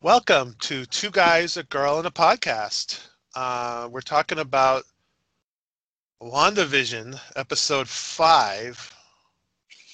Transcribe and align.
Welcome 0.00 0.54
to 0.60 0.86
Two 0.86 1.10
Guys, 1.10 1.56
a 1.56 1.64
Girl, 1.64 1.98
and 1.98 2.06
a 2.06 2.10
Podcast. 2.10 3.00
Uh, 3.34 3.88
we're 3.90 4.00
talking 4.00 4.38
about 4.38 4.84
WandaVision, 6.22 7.18
episode 7.34 7.88
five, 7.88 8.94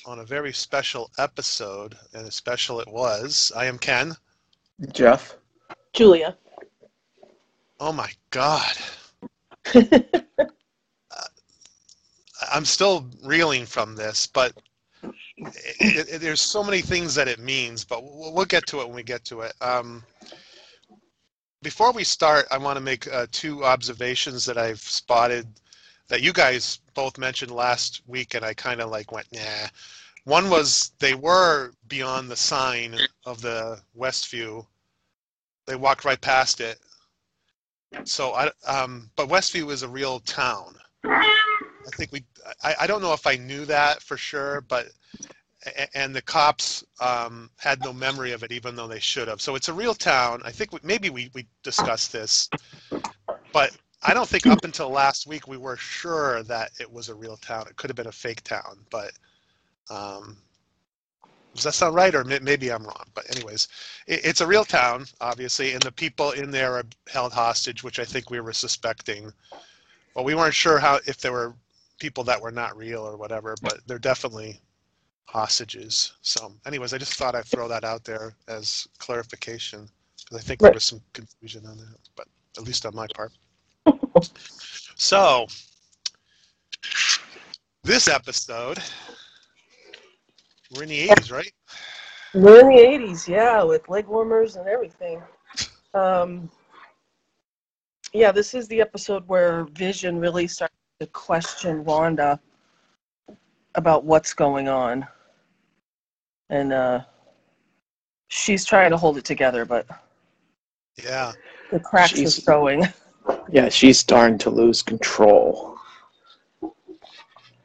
on 0.04 0.18
a 0.18 0.24
very 0.26 0.52
special 0.52 1.10
episode, 1.16 1.96
and 2.12 2.28
a 2.28 2.30
special 2.30 2.80
it 2.80 2.88
was. 2.88 3.50
I 3.56 3.64
am 3.64 3.78
Ken. 3.78 4.14
Jeff. 4.92 5.36
Julia. 5.94 6.36
Oh 7.80 7.92
my 7.92 8.10
God. 8.28 8.76
I'm 12.52 12.66
still 12.66 13.08
reeling 13.22 13.64
from 13.64 13.96
this, 13.96 14.26
but 14.26 14.52
it, 15.36 16.08
it, 16.08 16.20
there's 16.20 16.40
so 16.40 16.62
many 16.62 16.80
things 16.80 17.14
that 17.14 17.28
it 17.28 17.38
means, 17.38 17.84
but 17.84 18.02
we'll, 18.02 18.32
we'll 18.32 18.44
get 18.44 18.66
to 18.66 18.80
it 18.80 18.86
when 18.86 18.96
we 18.96 19.02
get 19.02 19.24
to 19.26 19.40
it. 19.40 19.52
Um, 19.60 20.04
before 21.62 21.92
we 21.92 22.04
start, 22.04 22.46
I 22.50 22.58
want 22.58 22.76
to 22.76 22.82
make 22.82 23.10
uh, 23.12 23.26
two 23.32 23.64
observations 23.64 24.44
that 24.44 24.58
I've 24.58 24.80
spotted 24.80 25.46
that 26.08 26.22
you 26.22 26.32
guys 26.32 26.80
both 26.92 27.18
mentioned 27.18 27.50
last 27.50 28.02
week, 28.06 28.34
and 28.34 28.44
I 28.44 28.54
kind 28.54 28.80
of 28.80 28.90
like 28.90 29.10
went, 29.10 29.26
nah. 29.32 29.68
One 30.24 30.48
was 30.48 30.92
they 31.00 31.14
were 31.14 31.72
beyond 31.88 32.30
the 32.30 32.36
sign 32.36 32.96
of 33.26 33.40
the 33.40 33.80
Westview. 33.98 34.66
They 35.66 35.76
walked 35.76 36.04
right 36.04 36.20
past 36.20 36.60
it. 36.60 36.78
So 38.04 38.32
I, 38.32 38.50
um, 38.66 39.10
but 39.16 39.28
Westview 39.28 39.70
is 39.70 39.82
a 39.82 39.88
real 39.88 40.20
town. 40.20 40.76
I 41.86 41.90
think 41.90 42.12
we. 42.12 42.24
I, 42.62 42.74
I 42.82 42.86
don't 42.86 43.02
know 43.02 43.12
if 43.12 43.26
I 43.26 43.36
knew 43.36 43.64
that 43.66 44.02
for 44.02 44.16
sure, 44.16 44.62
but 44.62 44.88
and 45.94 46.14
the 46.14 46.22
cops 46.22 46.84
um, 47.00 47.50
had 47.58 47.82
no 47.82 47.92
memory 47.92 48.32
of 48.32 48.42
it, 48.42 48.52
even 48.52 48.76
though 48.76 48.88
they 48.88 49.00
should 49.00 49.28
have. 49.28 49.40
So 49.40 49.54
it's 49.54 49.68
a 49.68 49.74
real 49.74 49.94
town. 49.94 50.42
I 50.44 50.50
think 50.50 50.72
we, 50.72 50.80
maybe 50.82 51.10
we 51.10 51.30
we 51.34 51.46
discussed 51.62 52.12
this, 52.12 52.50
but 53.52 53.72
I 54.02 54.12
don't 54.14 54.28
think 54.28 54.46
up 54.46 54.64
until 54.64 54.90
last 54.90 55.26
week 55.26 55.48
we 55.48 55.56
were 55.56 55.76
sure 55.76 56.42
that 56.44 56.72
it 56.80 56.90
was 56.90 57.08
a 57.08 57.14
real 57.14 57.36
town. 57.38 57.66
It 57.68 57.76
could 57.76 57.90
have 57.90 57.96
been 57.96 58.06
a 58.08 58.12
fake 58.12 58.42
town, 58.42 58.84
but 58.90 59.12
um, 59.90 60.36
does 61.54 61.64
that 61.64 61.72
sound 61.74 61.94
right? 61.94 62.14
Or 62.14 62.24
maybe 62.24 62.70
I'm 62.70 62.84
wrong. 62.84 63.06
But 63.14 63.30
anyways, 63.30 63.68
it, 64.06 64.20
it's 64.24 64.40
a 64.42 64.46
real 64.46 64.64
town, 64.64 65.06
obviously, 65.20 65.72
and 65.74 65.84
the 65.84 65.92
people 65.92 66.32
in 66.32 66.50
there 66.50 66.74
are 66.74 66.84
held 67.08 67.32
hostage, 67.32 67.82
which 67.82 67.98
I 67.98 68.04
think 68.04 68.30
we 68.30 68.40
were 68.40 68.52
suspecting. 68.52 69.32
Well, 70.14 70.24
we 70.24 70.34
weren't 70.34 70.54
sure 70.54 70.78
how 70.78 71.00
if 71.06 71.18
they 71.18 71.30
were 71.30 71.54
people 71.98 72.24
that 72.24 72.40
were 72.40 72.50
not 72.50 72.76
real 72.76 73.02
or 73.02 73.16
whatever, 73.16 73.54
but 73.62 73.80
they're 73.86 73.98
definitely 73.98 74.60
hostages. 75.26 76.12
So, 76.22 76.52
anyways, 76.66 76.92
I 76.92 76.98
just 76.98 77.14
thought 77.14 77.34
I'd 77.34 77.44
throw 77.44 77.68
that 77.68 77.84
out 77.84 78.04
there 78.04 78.34
as 78.48 78.86
clarification 78.98 79.88
because 80.18 80.38
I 80.38 80.40
think 80.40 80.62
right. 80.62 80.70
there 80.70 80.74
was 80.74 80.84
some 80.84 81.02
confusion 81.12 81.66
on 81.66 81.76
that, 81.78 81.98
but 82.16 82.26
at 82.56 82.64
least 82.64 82.86
on 82.86 82.94
my 82.94 83.06
part. 83.14 83.32
so, 84.96 85.46
this 87.82 88.08
episode, 88.08 88.78
we're 90.74 90.84
in 90.84 90.88
the 90.88 91.08
80s, 91.08 91.32
right? 91.32 91.52
We're 92.34 92.60
in 92.60 92.68
the 92.68 93.08
80s, 93.08 93.28
yeah, 93.28 93.62
with 93.62 93.88
leg 93.88 94.06
warmers 94.06 94.56
and 94.56 94.66
everything. 94.66 95.22
Um, 95.92 96.50
yeah, 98.12 98.32
this 98.32 98.54
is 98.54 98.66
the 98.68 98.80
episode 98.80 99.26
where 99.26 99.64
Vision 99.72 100.18
really 100.18 100.46
starts 100.46 100.74
to 101.04 101.10
question 101.10 101.84
Wanda 101.84 102.40
about 103.74 104.04
what's 104.04 104.32
going 104.32 104.68
on. 104.68 105.06
And 106.50 106.72
uh, 106.72 107.00
she's 108.28 108.64
trying 108.64 108.90
to 108.90 108.96
hold 108.96 109.18
it 109.18 109.24
together, 109.24 109.64
but 109.64 109.86
yeah, 111.02 111.32
the 111.70 111.80
cracks 111.80 112.10
she's, 112.10 112.38
are 112.38 112.42
showing. 112.42 112.84
Yeah, 113.50 113.70
she's 113.70 113.98
starting 113.98 114.36
to 114.38 114.50
lose 114.50 114.82
control. 114.82 115.78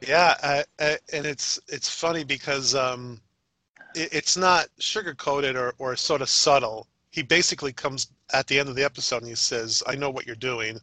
Yeah, 0.00 0.34
uh, 0.42 0.62
uh, 0.78 0.94
and 1.12 1.26
it's 1.26 1.60
it's 1.68 1.90
funny 1.90 2.24
because 2.24 2.74
um, 2.74 3.20
it, 3.94 4.08
it's 4.10 4.38
not 4.38 4.68
sugar 4.78 5.14
coated 5.14 5.56
or, 5.56 5.74
or 5.78 5.94
sort 5.96 6.22
of 6.22 6.30
subtle. 6.30 6.86
He 7.10 7.22
basically 7.22 7.74
comes 7.74 8.06
at 8.32 8.46
the 8.46 8.58
end 8.58 8.70
of 8.70 8.74
the 8.74 8.84
episode 8.84 9.18
and 9.18 9.28
he 9.28 9.34
says, 9.34 9.82
"I 9.86 9.96
know 9.96 10.08
what 10.08 10.26
you're 10.26 10.34
doing. 10.34 10.80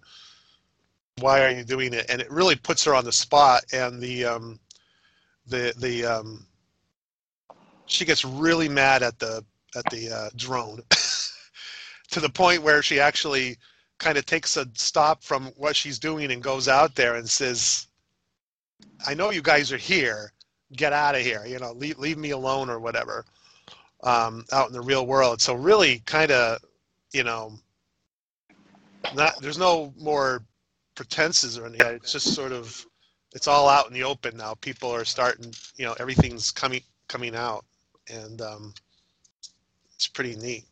Why 1.19 1.44
are 1.44 1.51
you 1.51 1.63
doing 1.63 1.94
it?" 1.94 2.05
And 2.09 2.22
it 2.22 2.29
really 2.29 2.55
puts 2.55 2.83
her 2.85 2.94
on 2.95 3.05
the 3.05 3.11
spot. 3.11 3.66
And 3.73 4.01
the 4.01 4.25
um, 4.25 4.59
the 5.47 5.73
the 5.78 6.05
um, 6.05 6.45
she 7.85 8.05
gets 8.05 8.23
really 8.23 8.69
mad 8.69 9.01
at 9.03 9.17
the 9.19 9.44
at 9.75 9.83
the 9.89 10.09
uh, 10.11 10.29
drone 10.35 10.81
to 12.11 12.19
the 12.19 12.29
point 12.29 12.61
where 12.61 12.81
she 12.81 13.00
actually 13.00 13.57
kind 13.97 14.17
of 14.17 14.25
takes 14.25 14.57
a 14.57 14.67
stop 14.73 15.23
from 15.23 15.47
what 15.55 15.75
she's 15.75 15.97
doing 16.00 16.31
and 16.31 16.44
goes 16.44 16.67
out 16.67 16.95
there 16.95 17.16
and 17.16 17.29
says, 17.29 17.88
"I 19.07 19.13
know 19.13 19.31
you 19.31 19.41
guys 19.41 19.72
are 19.72 19.78
here. 19.78 20.34
Get 20.73 20.94
out 20.94 21.16
of 21.16 21.22
here. 21.22 21.45
You 21.45 21.59
know, 21.59 21.72
leave 21.73 21.97
leave 21.97 22.17
me 22.17 22.31
alone 22.31 22.69
or 22.69 22.79
whatever." 22.79 23.25
Um, 24.03 24.45
out 24.51 24.67
in 24.67 24.73
the 24.73 24.81
real 24.81 25.07
world, 25.07 25.41
so 25.41 25.55
really, 25.55 26.03
kind 26.05 26.29
of, 26.29 26.59
you 27.13 27.23
know, 27.23 27.53
not 29.16 29.41
there's 29.41 29.57
no 29.57 29.91
more 29.97 30.44
pretenses 30.97 31.58
or 31.58 31.68
anything. 31.68 31.96
It's 31.96 32.12
just 32.12 32.34
sort 32.34 32.52
of 32.52 32.85
it's 33.34 33.47
all 33.47 33.69
out 33.69 33.88
in 33.88 33.94
the 33.94 34.03
open 34.03 34.35
now. 34.35 34.56
People 34.56 34.94
are 34.94 35.06
starting, 35.06 35.53
you 35.78 35.85
know, 35.85 35.96
everything's 36.00 36.52
coming 36.52 36.81
coming 37.08 37.35
out, 37.35 37.63
and 38.12 38.41
um, 38.41 38.74
it's 39.94 40.08
pretty 40.08 40.35
neat. 40.35 40.66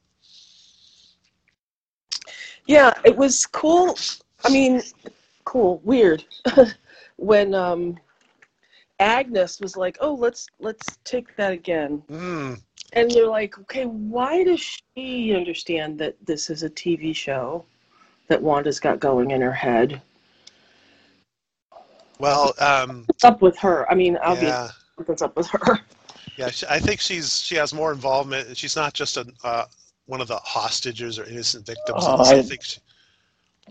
Yeah, 2.65 2.91
it 3.05 3.15
was 3.15 3.45
cool. 3.45 3.97
I 4.43 4.49
mean, 4.49 4.81
cool, 5.45 5.79
weird. 5.83 6.25
when 7.17 7.53
um, 7.53 7.97
Agnes 8.99 9.59
was 9.59 9.77
like, 9.77 9.97
"Oh, 10.01 10.15
let's 10.15 10.47
let's 10.59 10.97
take 11.03 11.35
that 11.35 11.53
again," 11.53 12.01
mm. 12.09 12.59
and 12.93 13.11
you're 13.11 13.29
like, 13.29 13.59
"Okay, 13.59 13.85
why 13.85 14.43
does 14.43 14.79
she 14.97 15.35
understand 15.35 15.99
that 15.99 16.15
this 16.25 16.49
is 16.49 16.63
a 16.63 16.69
TV 16.69 17.15
show 17.15 17.63
that 18.27 18.41
Wanda's 18.41 18.79
got 18.79 18.99
going 18.99 19.29
in 19.29 19.41
her 19.41 19.53
head?" 19.53 20.01
Well, 22.19 22.53
um, 22.59 23.03
what's 23.07 23.23
up 23.23 23.41
with 23.41 23.57
her? 23.59 23.89
I 23.91 23.95
mean, 23.95 24.17
I'll 24.23 24.41
yeah. 24.41 24.69
be 24.97 25.03
what's 25.05 25.21
up 25.21 25.35
with 25.35 25.49
her. 25.49 25.79
Yeah, 26.37 26.49
I 26.69 26.79
think 26.79 26.99
she's 26.99 27.39
she 27.39 27.55
has 27.55 27.73
more 27.73 27.93
involvement. 27.93 28.57
She's 28.57 28.75
not 28.75 28.93
just 28.93 29.15
a 29.15 29.25
uh, 29.41 29.67
one 30.05 30.19
of 30.19 30.27
the 30.27 30.35
hostages 30.37 31.17
or 31.17 31.23
innocent 31.23 31.65
victims. 31.65 32.03
Oh, 32.05 32.23
I, 32.23 32.39
I, 32.39 32.41
think 32.41 32.61
she, 32.61 32.79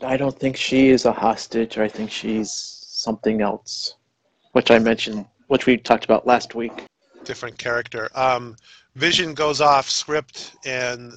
I 0.01 0.17
don't 0.17 0.39
think 0.39 0.57
she 0.57 0.89
is 0.89 1.05
a 1.05 1.13
hostage. 1.13 1.77
I 1.77 1.89
think 1.89 2.11
she's 2.11 2.51
something 2.51 3.43
else, 3.43 3.97
which 4.53 4.71
I 4.71 4.79
mentioned, 4.79 5.27
which 5.49 5.67
we 5.67 5.77
talked 5.77 6.05
about 6.05 6.27
last 6.27 6.55
week. 6.55 6.87
Different 7.25 7.59
character. 7.59 8.09
Um, 8.15 8.57
Vision 8.95 9.35
goes 9.35 9.61
off 9.61 9.91
script, 9.91 10.55
and 10.65 11.13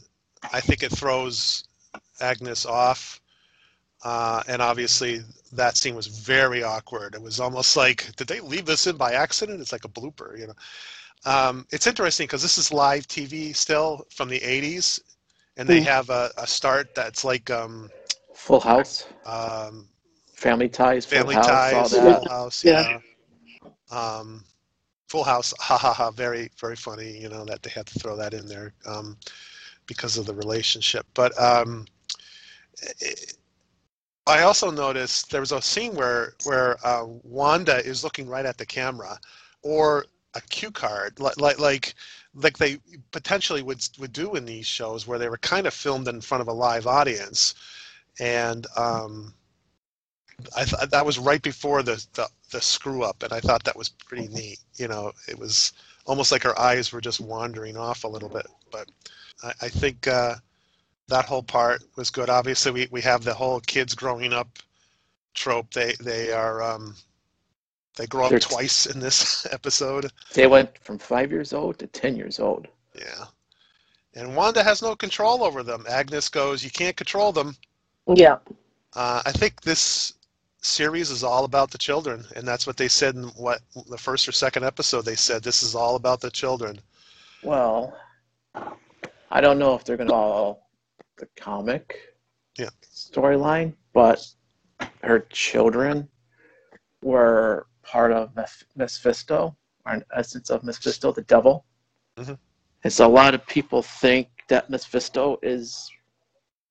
I 0.51 0.59
think 0.59 0.83
it 0.83 0.91
throws 0.91 1.63
Agnes 2.19 2.65
off. 2.65 3.21
Uh, 4.03 4.43
and 4.47 4.61
obviously, 4.61 5.21
that 5.53 5.77
scene 5.77 5.95
was 5.95 6.07
very 6.07 6.63
awkward. 6.63 7.15
It 7.15 7.21
was 7.21 7.39
almost 7.39 7.75
like, 7.75 8.15
did 8.15 8.27
they 8.27 8.39
leave 8.39 8.65
this 8.65 8.87
in 8.87 8.95
by 8.95 9.13
accident? 9.13 9.61
It's 9.61 9.71
like 9.71 9.85
a 9.85 9.89
blooper, 9.89 10.37
you 10.37 10.47
know. 10.47 10.53
Um, 11.25 11.65
it's 11.71 11.87
interesting 11.87 12.25
because 12.27 12.41
this 12.41 12.57
is 12.57 12.71
live 12.71 13.07
TV 13.07 13.55
still 13.55 14.05
from 14.11 14.29
the 14.29 14.39
80s, 14.39 14.99
and 15.57 15.67
they 15.67 15.81
mm. 15.81 15.85
have 15.85 16.09
a, 16.09 16.31
a, 16.37 16.45
start 16.45 16.93
that's 16.95 17.25
like 17.25 17.49
um, 17.49 17.89
Full 18.35 18.59
House, 18.59 19.07
um, 19.25 19.87
Family 20.35 20.69
Ties, 20.69 21.05
Family 21.05 21.33
Full 21.33 21.43
Ties, 21.43 21.73
House, 21.73 21.93
Full 21.93 22.29
House, 22.29 22.63
yeah. 22.63 22.99
yeah. 23.59 23.69
Um, 23.89 24.43
Full 25.07 25.23
House, 25.23 25.53
ha 25.59 25.77
ha 25.77 25.91
ha, 25.91 26.11
very 26.11 26.51
very 26.59 26.75
funny. 26.75 27.17
You 27.19 27.29
know 27.29 27.43
that 27.45 27.63
they 27.63 27.71
had 27.71 27.87
to 27.87 27.99
throw 27.99 28.15
that 28.15 28.33
in 28.33 28.45
there 28.45 28.73
um, 28.85 29.17
because 29.87 30.17
of 30.17 30.25
the 30.25 30.35
relationship, 30.35 31.05
but. 31.13 31.39
Um, 31.41 31.85
it, 32.99 33.36
I 34.27 34.43
also 34.43 34.69
noticed 34.71 35.31
there 35.31 35.39
was 35.39 35.53
a 35.53 35.61
scene 35.61 35.95
where 35.95 36.33
where 36.43 36.77
uh, 36.85 37.05
Wanda 37.23 37.77
is 37.85 38.03
looking 38.03 38.27
right 38.27 38.45
at 38.45 38.57
the 38.57 38.65
camera, 38.65 39.19
or 39.63 40.05
a 40.35 40.41
cue 40.41 40.71
card, 40.71 41.19
like 41.19 41.39
like 41.39 41.59
like 41.59 41.95
like 42.35 42.57
they 42.57 42.79
potentially 43.11 43.63
would 43.63 43.87
would 43.99 44.13
do 44.13 44.35
in 44.35 44.45
these 44.45 44.67
shows, 44.67 45.07
where 45.07 45.17
they 45.17 45.29
were 45.29 45.37
kind 45.37 45.65
of 45.65 45.73
filmed 45.73 46.07
in 46.09 46.21
front 46.21 46.41
of 46.41 46.47
a 46.49 46.53
live 46.53 46.87
audience, 46.87 47.55
and 48.19 48.67
um, 48.75 49.33
I 50.55 50.65
thought 50.65 50.91
that 50.91 51.05
was 51.05 51.17
right 51.17 51.41
before 51.41 51.81
the, 51.81 52.05
the 52.13 52.27
the 52.51 52.61
screw 52.61 53.03
up, 53.03 53.23
and 53.23 53.31
I 53.31 53.39
thought 53.39 53.63
that 53.63 53.77
was 53.77 53.89
pretty 53.89 54.27
neat. 54.27 54.59
You 54.75 54.89
know, 54.89 55.13
it 55.29 55.39
was 55.39 55.71
almost 56.05 56.31
like 56.33 56.43
her 56.43 56.59
eyes 56.59 56.91
were 56.91 57.01
just 57.01 57.21
wandering 57.21 57.77
off 57.77 58.03
a 58.03 58.09
little 58.09 58.29
bit, 58.29 58.47
but 58.71 58.89
I, 59.41 59.53
I 59.61 59.69
think. 59.69 60.07
Uh, 60.07 60.35
that 61.07 61.25
whole 61.25 61.43
part 61.43 61.83
was 61.95 62.09
good. 62.09 62.29
Obviously, 62.29 62.71
we, 62.71 62.87
we 62.91 63.01
have 63.01 63.23
the 63.23 63.33
whole 63.33 63.59
kids 63.61 63.95
growing 63.95 64.33
up 64.33 64.59
trope. 65.33 65.71
They 65.71 65.93
they 66.01 66.31
are 66.31 66.61
um, 66.61 66.95
they 67.95 68.07
grow 68.07 68.25
up 68.25 68.41
twice 68.41 68.85
in 68.85 68.99
this 68.99 69.47
episode. 69.51 70.11
They 70.33 70.47
went 70.47 70.77
from 70.79 70.97
five 70.97 71.31
years 71.31 71.53
old 71.53 71.79
to 71.79 71.87
ten 71.87 72.15
years 72.15 72.39
old. 72.39 72.67
Yeah, 72.95 73.25
and 74.15 74.35
Wanda 74.35 74.63
has 74.63 74.81
no 74.81 74.95
control 74.95 75.43
over 75.43 75.63
them. 75.63 75.85
Agnes 75.89 76.29
goes, 76.29 76.63
"You 76.63 76.71
can't 76.71 76.97
control 76.97 77.31
them." 77.31 77.55
Yeah. 78.13 78.37
Uh, 78.93 79.21
I 79.25 79.31
think 79.31 79.61
this 79.61 80.13
series 80.61 81.09
is 81.11 81.23
all 81.23 81.45
about 81.45 81.71
the 81.71 81.77
children, 81.77 82.25
and 82.35 82.45
that's 82.45 82.67
what 82.67 82.77
they 82.77 82.87
said 82.87 83.15
in 83.15 83.23
what 83.29 83.61
the 83.89 83.97
first 83.97 84.27
or 84.27 84.31
second 84.33 84.65
episode. 84.65 85.05
They 85.05 85.15
said 85.15 85.43
this 85.43 85.63
is 85.63 85.75
all 85.75 85.95
about 85.95 86.19
the 86.19 86.31
children. 86.31 86.79
Well, 87.43 87.95
I 89.29 89.39
don't 89.39 89.59
know 89.59 89.75
if 89.75 89.83
they're 89.83 89.97
going 89.97 90.07
to 90.07 90.13
follow 90.13 90.59
the 91.17 91.27
comic 91.35 92.15
Yeah. 92.57 92.69
storyline, 92.83 93.75
but 93.93 94.25
her 95.03 95.19
children 95.29 96.09
were 97.01 97.67
part 97.83 98.11
of 98.11 98.33
Meph- 98.35 98.65
Mephisto, 98.75 99.55
or 99.85 99.93
an 99.93 100.03
essence 100.15 100.49
of 100.49 100.63
Mephisto, 100.63 101.11
the 101.11 101.23
devil. 101.23 101.65
Mhm. 102.17 102.37
And 102.83 102.93
so 102.93 103.07
a 103.07 103.13
lot 103.21 103.33
of 103.33 103.45
people 103.47 103.81
think 103.81 104.29
that 104.47 104.69
Mephisto 104.69 105.39
is 105.41 105.89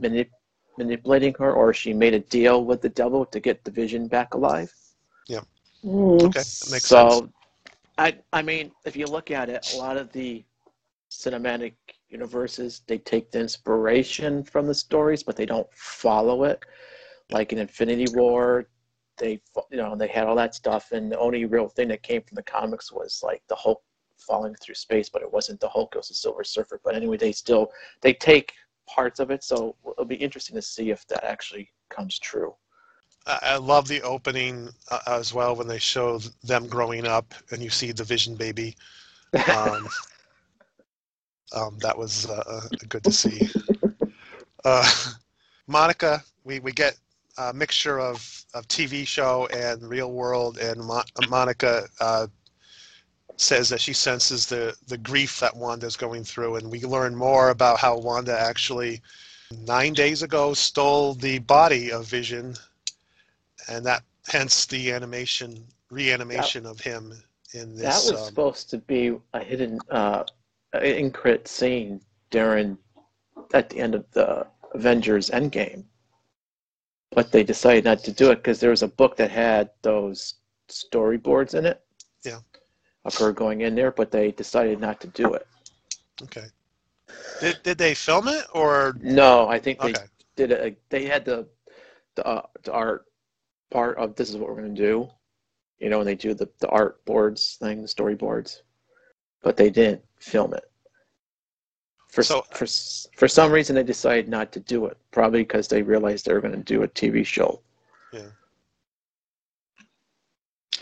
manip- 0.02 0.30
manipulating 0.78 1.34
her, 1.34 1.52
or 1.52 1.72
she 1.72 1.92
made 1.92 2.14
a 2.14 2.20
deal 2.20 2.64
with 2.64 2.80
the 2.82 2.88
devil 2.88 3.24
to 3.26 3.40
get 3.40 3.64
the 3.64 3.70
vision 3.70 4.08
back 4.08 4.34
alive. 4.34 4.72
Mm. 5.84 6.14
Okay, 6.16 6.40
that 6.40 6.70
makes 6.70 6.84
so, 6.86 7.08
sense. 7.10 7.32
I 7.98 8.18
I 8.32 8.42
mean, 8.42 8.72
if 8.84 8.96
you 8.96 9.06
look 9.06 9.30
at 9.30 9.48
it, 9.48 9.72
a 9.74 9.76
lot 9.76 9.96
of 9.96 10.10
the 10.12 10.44
cinematic 11.10 11.74
universes 12.08 12.82
they 12.86 12.98
take 12.98 13.30
the 13.30 13.40
inspiration 13.40 14.44
from 14.44 14.66
the 14.66 14.74
stories, 14.74 15.22
but 15.22 15.36
they 15.36 15.46
don't 15.46 15.68
follow 15.74 16.44
it. 16.44 16.64
Like 17.30 17.52
in 17.52 17.58
Infinity 17.58 18.06
War, 18.14 18.68
they 19.18 19.40
you 19.70 19.78
know 19.78 19.96
they 19.96 20.08
had 20.08 20.26
all 20.26 20.36
that 20.36 20.54
stuff, 20.54 20.92
and 20.92 21.10
the 21.10 21.18
only 21.18 21.44
real 21.44 21.68
thing 21.68 21.88
that 21.88 22.02
came 22.02 22.22
from 22.22 22.36
the 22.36 22.42
comics 22.42 22.92
was 22.92 23.20
like 23.22 23.42
the 23.48 23.56
Hulk 23.56 23.82
falling 24.18 24.54
through 24.54 24.74
space, 24.74 25.08
but 25.08 25.22
it 25.22 25.32
wasn't 25.32 25.60
the 25.60 25.68
Hulk; 25.68 25.94
it 25.94 25.98
was 25.98 26.08
the 26.08 26.14
Silver 26.14 26.44
Surfer. 26.44 26.80
But 26.84 26.94
anyway, 26.94 27.16
they 27.16 27.32
still 27.32 27.70
they 28.00 28.14
take 28.14 28.52
parts 28.86 29.18
of 29.18 29.30
it, 29.30 29.42
so 29.42 29.74
it'll 29.84 30.04
be 30.04 30.14
interesting 30.16 30.54
to 30.56 30.62
see 30.62 30.90
if 30.90 31.06
that 31.08 31.24
actually 31.24 31.70
comes 31.90 32.18
true. 32.18 32.54
I, 33.28 33.56
love 33.56 33.88
the 33.88 34.02
opening 34.02 34.68
uh, 34.88 35.00
as 35.08 35.34
well 35.34 35.56
when 35.56 35.66
they 35.66 35.80
show 35.80 36.20
them 36.44 36.68
growing 36.68 37.06
up, 37.06 37.34
and 37.50 37.60
you 37.60 37.70
see 37.70 37.90
the 37.90 38.04
Vision 38.04 38.36
baby. 38.36 38.76
Um, 39.52 39.88
um, 41.54 41.78
that 41.78 41.96
was 41.96 42.28
uh, 42.28 42.42
uh, 42.46 42.60
good 42.88 43.04
to 43.04 43.12
see. 43.12 43.48
Uh, 44.64 44.88
Monica, 45.66 46.22
we, 46.44 46.58
we 46.60 46.72
get 46.72 46.98
a 47.38 47.52
mixture 47.52 48.00
of, 48.00 48.44
of 48.54 48.66
TV 48.68 49.06
show 49.06 49.46
and 49.52 49.82
real 49.88 50.12
world, 50.12 50.58
and 50.58 50.80
Mo- 50.82 51.02
Monica 51.28 51.84
uh, 52.00 52.26
says 53.36 53.68
that 53.68 53.80
she 53.80 53.92
senses 53.92 54.46
the, 54.46 54.74
the 54.88 54.96
grief 54.98 55.40
that 55.40 55.56
Wanda's 55.56 55.96
going 55.96 56.24
through, 56.24 56.56
and 56.56 56.70
we 56.70 56.80
learn 56.80 57.14
more 57.14 57.50
about 57.50 57.78
how 57.78 57.98
Wanda 57.98 58.38
actually 58.38 59.00
nine 59.66 59.92
days 59.92 60.22
ago 60.22 60.54
stole 60.54 61.14
the 61.14 61.38
body 61.40 61.92
of 61.92 62.06
Vision, 62.06 62.54
and 63.68 63.84
that 63.86 64.02
hence 64.28 64.66
the 64.66 64.92
animation 64.92 65.64
reanimation 65.90 66.66
of 66.66 66.80
him 66.80 67.12
in 67.54 67.76
this. 67.76 67.82
That 67.82 68.12
was 68.12 68.20
um, 68.20 68.28
supposed 68.28 68.70
to 68.70 68.78
be 68.78 69.16
a 69.32 69.42
hidden 69.42 69.80
uh 69.90 70.24
incredit 70.82 71.48
scene 71.48 72.00
during 72.30 72.78
at 73.54 73.70
the 73.70 73.78
end 73.78 73.94
of 73.94 74.10
the 74.12 74.46
Avengers 74.74 75.30
Endgame. 75.30 75.84
But 77.12 77.32
they 77.32 77.42
decided 77.44 77.84
not 77.84 78.00
to 78.04 78.12
do 78.12 78.30
it 78.30 78.36
because 78.36 78.60
there 78.60 78.70
was 78.70 78.82
a 78.82 78.88
book 78.88 79.16
that 79.16 79.30
had 79.30 79.70
those 79.82 80.34
storyboards 80.68 81.54
in 81.54 81.64
it. 81.66 81.82
Yeah. 82.24 82.40
Of 83.04 83.14
her 83.16 83.32
going 83.32 83.60
in 83.60 83.74
there, 83.76 83.92
but 83.92 84.10
they 84.10 84.32
decided 84.32 84.80
not 84.80 85.00
to 85.00 85.06
do 85.08 85.34
it. 85.34 85.46
okay. 86.22 86.46
Did, 87.40 87.62
did 87.62 87.78
they 87.78 87.94
film 87.94 88.28
it 88.28 88.44
or 88.52 88.96
No, 89.00 89.46
I 89.48 89.58
think 89.60 89.80
they 89.80 89.90
okay? 89.90 90.04
did 90.34 90.50
it. 90.50 90.82
They 90.90 91.04
had 91.04 91.24
the 91.24 91.46
the, 92.16 92.26
uh, 92.26 92.42
the 92.64 92.72
art 92.72 93.04
part 93.70 93.96
of 93.98 94.14
this 94.16 94.30
is 94.30 94.36
what 94.36 94.48
we're 94.48 94.60
going 94.60 94.74
to 94.74 94.82
do. 94.82 95.08
You 95.78 95.90
know, 95.90 95.98
when 95.98 96.06
they 96.06 96.14
do 96.14 96.34
the, 96.34 96.48
the 96.60 96.68
art 96.68 97.04
boards 97.04 97.56
thing, 97.60 97.82
the 97.82 97.88
storyboards, 97.88 98.62
but 99.42 99.56
they 99.56 99.70
didn't 99.70 100.02
film 100.26 100.54
it. 100.54 100.70
For 102.08 102.22
So- 102.22 102.42
for 102.52 102.66
for 103.16 103.28
some 103.28 103.52
reason, 103.52 103.76
they 103.76 103.82
decided 103.82 104.28
not 104.28 104.50
to 104.52 104.60
do 104.60 104.86
it. 104.86 104.96
Probably 105.10 105.42
because 105.42 105.68
they 105.68 105.82
realized 105.82 106.26
they 106.26 106.32
were 106.34 106.40
going 106.40 106.54
to 106.64 106.72
do 106.74 106.82
a 106.82 106.88
TV 106.88 107.24
show. 107.24 107.60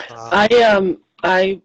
Um, 0.09 0.29
I 0.31 0.47
um 0.63 0.97
I 1.23 1.61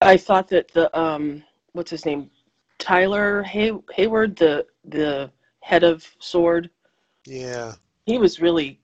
I 0.00 0.16
thought 0.16 0.48
that 0.48 0.68
the 0.68 0.86
um 0.98 1.42
what's 1.72 1.90
his 1.90 2.06
name 2.06 2.30
Tyler 2.78 3.42
Hay- 3.42 3.82
Hayward 3.92 4.36
the 4.36 4.66
the 4.84 5.30
head 5.60 5.84
of 5.84 6.06
Sword 6.20 6.70
yeah. 7.26 7.74
he 8.06 8.16
was 8.18 8.40
really 8.40 8.80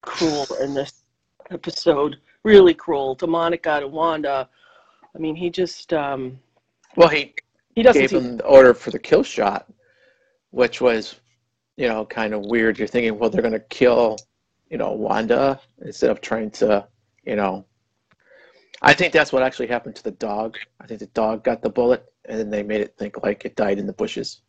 cruel 0.00 0.46
in 0.62 0.72
this 0.72 1.04
episode 1.50 2.16
really 2.44 2.74
cruel 2.74 3.14
to 3.16 3.26
Monica 3.26 3.80
to 3.80 3.86
Wanda 3.88 4.48
I 5.14 5.18
mean 5.18 5.36
he 5.36 5.50
just 5.50 5.92
um 5.92 6.38
Well, 6.96 7.08
he 7.08 7.34
he 7.74 7.82
doesn't 7.82 8.02
gave 8.02 8.10
seem 8.10 8.22
him 8.22 8.36
the 8.38 8.44
order 8.44 8.74
for 8.74 8.90
the 8.90 8.98
kill 8.98 9.22
shot, 9.22 9.70
which 10.50 10.80
was, 10.80 11.20
you 11.76 11.88
know, 11.88 12.04
kind 12.06 12.34
of 12.34 12.42
weird. 12.42 12.78
You're 12.78 12.88
thinking, 12.88 13.18
well, 13.18 13.30
they're 13.30 13.42
going 13.42 13.52
to 13.52 13.60
kill, 13.60 14.26
you 14.70 14.78
know, 14.78 14.92
Wanda 14.92 15.60
instead 15.82 16.10
of 16.10 16.20
trying 16.20 16.50
to, 16.52 16.86
you 17.24 17.36
know. 17.36 17.66
I 18.82 18.92
think 18.94 19.12
that's 19.12 19.32
what 19.32 19.42
actually 19.42 19.68
happened 19.68 19.96
to 19.96 20.02
the 20.04 20.12
dog. 20.12 20.58
I 20.80 20.86
think 20.86 21.00
the 21.00 21.06
dog 21.08 21.44
got 21.44 21.62
the 21.62 21.70
bullet, 21.70 22.12
and 22.26 22.38
then 22.38 22.50
they 22.50 22.62
made 22.62 22.80
it 22.80 22.96
think 22.98 23.22
like 23.22 23.44
it 23.44 23.56
died 23.56 23.78
in 23.78 23.86
the 23.86 23.92
bushes. 23.92 24.42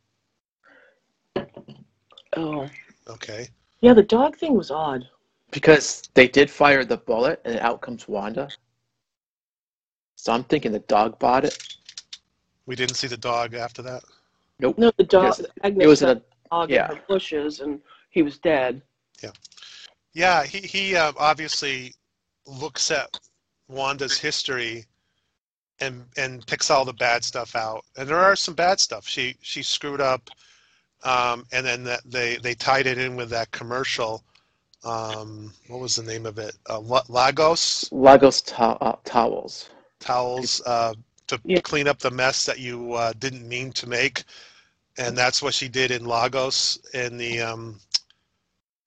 oh 2.36 2.69
Okay. 3.07 3.50
yeah 3.81 3.94
the 3.94 4.04
dog 4.04 4.36
thing 4.38 4.56
was 4.56 4.72
odd 4.72 5.07
Because 5.51 6.04
they 6.16 6.28
did 6.28 6.50
fire 6.50 6.84
the 6.84 6.98
bullet, 6.98 7.42
and 7.46 7.60
out 7.60 7.81
comes 7.81 8.07
Wanda. 8.07 8.50
So 10.16 10.34
I'm 10.34 10.44
thinking 10.46 10.72
the 10.72 10.80
dog 10.80 11.19
bought 11.19 11.46
it. 11.46 11.73
We 12.65 12.75
didn't 12.75 12.95
see 12.95 13.07
the 13.07 13.18
dog 13.18 13.54
after 13.54 13.81
that. 13.83 14.04
Nope. 14.60 14.77
no 14.77 14.92
the 14.98 15.04
dog 15.04 15.36
Yes, 15.38 15.42
Agnes 15.63 15.83
It 15.83 15.88
was 15.88 16.01
in 16.01 16.10
a 16.10 16.15
the 16.15 16.21
dog 16.51 16.69
yeah. 16.69 16.89
in 16.92 16.98
her 16.98 17.04
bushes 17.07 17.60
and 17.60 17.80
he 18.10 18.21
was 18.21 18.38
dead 18.38 18.81
Yeah, 19.21 19.31
yeah. 20.13 20.44
he 20.44 20.60
he 20.60 20.95
uh, 20.95 21.12
obviously 21.18 21.94
looks 22.45 22.92
at 22.92 23.10
Wanda's 23.68 24.18
history 24.18 24.86
and 25.80 26.06
and 26.18 26.45
picks 26.48 26.69
all 26.69 26.86
the 26.86 26.94
bad 26.94 27.24
stuff 27.24 27.56
out. 27.56 27.83
And 27.98 28.07
there 28.07 28.19
are 28.19 28.36
some 28.36 28.54
bad 28.54 28.80
stuff. 28.80 29.07
She 29.07 29.36
she 29.42 29.63
screwed 29.63 30.01
up, 30.01 30.30
um, 31.04 31.45
and 31.51 31.65
then 31.65 31.84
that 31.86 32.01
they 32.05 32.38
they 32.38 32.53
tied 32.53 32.86
it 32.88 32.98
in 32.98 33.15
with 33.15 33.29
that 33.32 33.51
commercial. 33.51 34.24
Um, 34.86 35.51
what 35.67 35.79
was 35.79 35.96
the 35.96 36.03
name 36.03 36.25
of 36.25 36.38
it? 36.38 36.55
Uh, 36.70 36.79
Lagos 37.10 37.91
Lagos 37.91 38.41
to- 38.41 38.77
uh, 38.82 38.96
towels. 39.03 39.70
towels 40.00 40.62
uh, 40.65 40.93
to 41.27 41.39
Yeah. 41.44 41.62
clean 41.62 41.88
up 41.88 42.00
the 42.00 42.12
mess 42.12 42.46
that 42.46 42.60
you 42.60 42.94
uh, 42.94 43.13
didn't 43.20 43.48
mean 43.48 43.72
to 43.74 43.88
make, 43.88 44.24
and 44.98 45.18
that's 45.18 45.42
what 45.42 45.53
she 45.53 45.68
did 45.70 45.92
in 45.92 46.06
Lagos 46.06 46.77
in 46.94 47.18
the 47.18 47.42
um, 47.42 47.80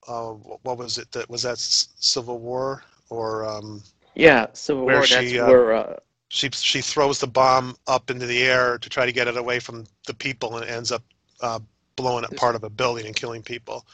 uh, 0.08 0.30
what 0.62 0.78
was 0.78 0.98
it? 0.98 1.10
That 1.12 1.28
was 1.30 1.42
that 1.42 1.58
Civil 1.58 2.38
War 2.38 2.82
or 3.10 3.46
um, 3.46 3.82
Yeah, 4.14 4.46
Civil 4.52 4.88
War. 4.88 5.06
she, 5.06 5.14
That's 5.16 5.32
uh, 5.38 5.46
where 5.48 5.72
uh, 5.72 5.96
she 6.28 6.50
she 6.50 6.80
throws 6.80 7.18
the 7.18 7.26
bomb 7.26 7.76
up 7.86 8.10
into 8.10 8.26
the 8.26 8.42
air 8.42 8.78
to 8.78 8.88
try 8.88 9.06
to 9.06 9.12
get 9.12 9.28
it 9.28 9.36
away 9.36 9.58
from 9.60 9.84
the 10.06 10.14
people, 10.14 10.56
and 10.56 10.64
it 10.64 10.70
ends 10.70 10.92
up 10.92 11.02
uh, 11.40 11.60
blowing 11.96 12.24
up 12.24 12.34
part 12.36 12.54
of 12.54 12.64
a 12.64 12.70
building 12.70 13.06
and 13.06 13.16
killing 13.16 13.42
people. 13.42 13.86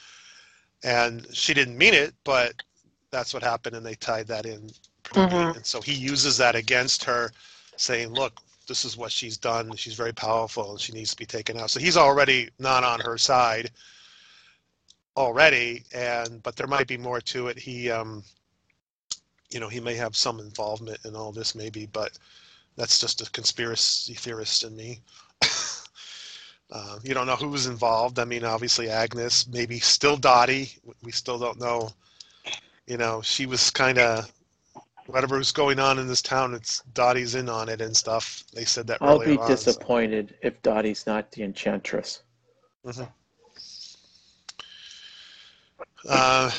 And 0.85 1.27
she 1.33 1.55
didn't 1.55 1.79
mean 1.79 1.95
it, 1.95 2.15
but 2.25 2.55
that's 3.11 3.33
what 3.35 3.43
happened, 3.43 3.77
and 3.77 3.85
they 3.85 3.95
tied 3.95 4.27
that 4.29 4.47
in. 4.47 4.71
Mhm. 5.13 5.55
And 5.55 5.65
so 5.65 5.81
he 5.81 5.93
uses 5.93 6.37
that 6.39 6.55
against 6.55 7.05
her, 7.05 7.31
saying, 7.83 8.13
"Look, 8.13 8.41
this 8.69 8.85
is 8.85 8.97
what 8.97 9.13
she's 9.13 9.37
done. 9.37 9.75
She's 9.77 9.95
very 9.95 10.13
powerful, 10.13 10.71
and 10.73 10.81
she 10.81 10.93
needs 10.93 11.11
to 11.11 11.17
be 11.17 11.27
taken 11.27 11.59
out." 11.59 11.71
So 11.71 11.81
he's 11.81 11.97
already 11.97 12.51
not 12.59 12.85
on 12.85 13.01
her 13.01 13.19
side 13.19 13.71
already, 15.17 15.85
and 15.95 16.43
but 16.43 16.57
there 16.57 16.67
might 16.67 16.87
be 16.87 16.97
more 16.97 17.21
to 17.21 17.49
it. 17.49 17.59
He, 17.59 17.91
um, 17.91 18.23
you 19.51 19.61
know, 19.61 19.69
he 19.69 19.81
may 19.81 19.95
have 19.95 20.17
some 20.17 20.39
involvement 20.41 20.99
in 21.05 21.17
all 21.17 21.33
this, 21.33 21.55
maybe, 21.55 21.87
but 21.87 22.19
that's 22.77 22.99
just 22.99 23.21
a 23.21 23.31
conspiracy 23.31 24.15
theorist 24.15 24.63
in 24.63 24.75
me. 24.77 25.01
uh, 26.71 26.99
you 27.03 27.15
don't 27.15 27.27
know 27.27 27.37
who's 27.37 27.67
involved. 27.67 28.19
I 28.19 28.25
mean, 28.25 28.45
obviously 28.45 28.89
Agnes, 28.89 29.47
maybe 29.49 29.79
still 29.81 30.17
Dottie. 30.17 30.73
We 31.03 31.13
still 31.13 31.39
don't 31.39 31.61
know. 31.61 31.91
You 32.87 32.97
know, 32.97 33.23
she 33.23 33.47
was 33.47 33.71
kind 33.71 33.99
of 33.99 34.31
whatever's 35.07 35.53
going 35.53 35.79
on 35.79 35.99
in 35.99 36.07
this 36.07 36.23
town. 36.23 36.55
It's 36.55 36.83
Dottie's 36.95 37.35
in 37.35 37.49
on 37.49 37.69
it 37.69 37.81
and 37.81 37.97
stuff. 37.97 38.45
They 38.55 38.65
said 38.65 38.87
that 38.89 38.99
I'll 39.01 39.19
be 39.19 39.37
on. 39.39 39.47
disappointed 39.49 40.35
if 40.43 40.61
Dottie's 40.63 41.07
not 41.07 41.31
the 41.33 41.43
Enchantress. 41.43 42.23
Uh, 46.09 46.51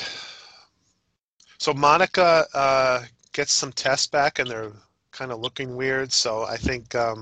so 1.58 1.74
Monica 1.74 2.46
uh, 2.54 3.02
gets 3.32 3.52
some 3.52 3.72
tests 3.72 4.06
back, 4.06 4.38
and 4.38 4.48
they're 4.50 4.72
kind 5.12 5.30
of 5.32 5.40
looking 5.40 5.76
weird. 5.76 6.12
So 6.12 6.44
I 6.44 6.56
think 6.56 6.94
um, 6.94 7.20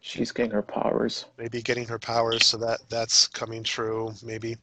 She's 0.00 0.32
getting 0.32 0.52
her 0.52 0.62
powers. 0.62 1.26
maybe 1.38 1.62
getting 1.62 1.86
her 1.88 1.98
powers, 1.98 2.46
so 2.46 2.56
that 2.58 2.80
that's 2.88 3.26
coming 3.28 3.62
true. 3.62 4.12
Maybe. 4.22 4.56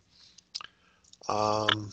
Um, 1.28 1.92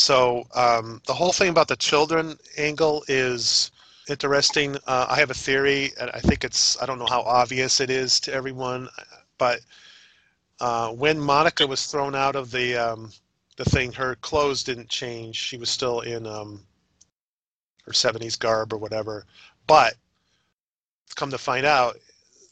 so 0.00 0.46
um, 0.54 1.02
the 1.06 1.12
whole 1.12 1.32
thing 1.32 1.50
about 1.50 1.68
the 1.68 1.76
children 1.76 2.38
angle 2.56 3.04
is 3.06 3.70
interesting. 4.08 4.76
Uh, 4.86 5.06
I 5.10 5.16
have 5.16 5.30
a 5.30 5.34
theory, 5.34 5.92
and 6.00 6.10
I 6.14 6.20
think 6.20 6.42
it's 6.42 6.80
I 6.80 6.86
don't 6.86 6.98
know 6.98 7.06
how 7.06 7.20
obvious 7.20 7.80
it 7.80 7.90
is 7.90 8.18
to 8.20 8.32
everyone, 8.32 8.88
but 9.36 9.60
uh, 10.58 10.88
when 10.92 11.20
Monica 11.20 11.66
was 11.66 11.86
thrown 11.86 12.14
out 12.14 12.34
of 12.34 12.50
the 12.50 12.76
um, 12.76 13.12
the 13.58 13.64
thing, 13.66 13.92
her 13.92 14.14
clothes 14.16 14.64
didn't 14.64 14.88
change. 14.88 15.36
She 15.36 15.58
was 15.58 15.68
still 15.68 16.00
in 16.00 16.26
um, 16.26 16.62
her 17.84 17.92
70s 17.92 18.38
garb 18.38 18.72
or 18.72 18.78
whatever. 18.78 19.26
But 19.66 19.96
come 21.14 21.30
to 21.30 21.38
find 21.38 21.66
out, 21.66 21.98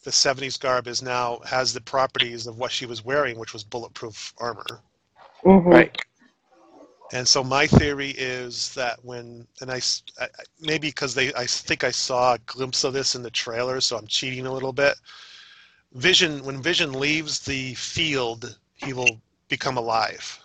the 0.04 0.10
70s 0.10 0.60
garb 0.60 0.86
is 0.86 1.00
now 1.00 1.38
has 1.46 1.72
the 1.72 1.80
properties 1.80 2.46
of 2.46 2.58
what 2.58 2.72
she 2.72 2.84
was 2.84 3.02
wearing, 3.02 3.38
which 3.38 3.54
was 3.54 3.64
bulletproof 3.64 4.34
armor. 4.36 4.82
Mhm. 5.44 5.64
Right. 5.64 6.04
And 7.12 7.26
so 7.26 7.42
my 7.42 7.66
theory 7.66 8.10
is 8.10 8.74
that 8.74 9.02
when, 9.02 9.46
and 9.60 9.70
I 9.70 9.80
maybe 10.60 10.88
because 10.88 11.14
they, 11.14 11.32
I 11.34 11.46
think 11.46 11.82
I 11.82 11.90
saw 11.90 12.34
a 12.34 12.38
glimpse 12.46 12.84
of 12.84 12.92
this 12.92 13.14
in 13.14 13.22
the 13.22 13.30
trailer, 13.30 13.80
so 13.80 13.96
I'm 13.96 14.06
cheating 14.06 14.46
a 14.46 14.52
little 14.52 14.72
bit. 14.72 14.94
Vision, 15.92 16.44
when 16.44 16.60
Vision 16.60 16.92
leaves 16.92 17.40
the 17.40 17.74
field, 17.74 18.58
he 18.74 18.92
will 18.92 19.20
become 19.48 19.78
alive. 19.78 20.38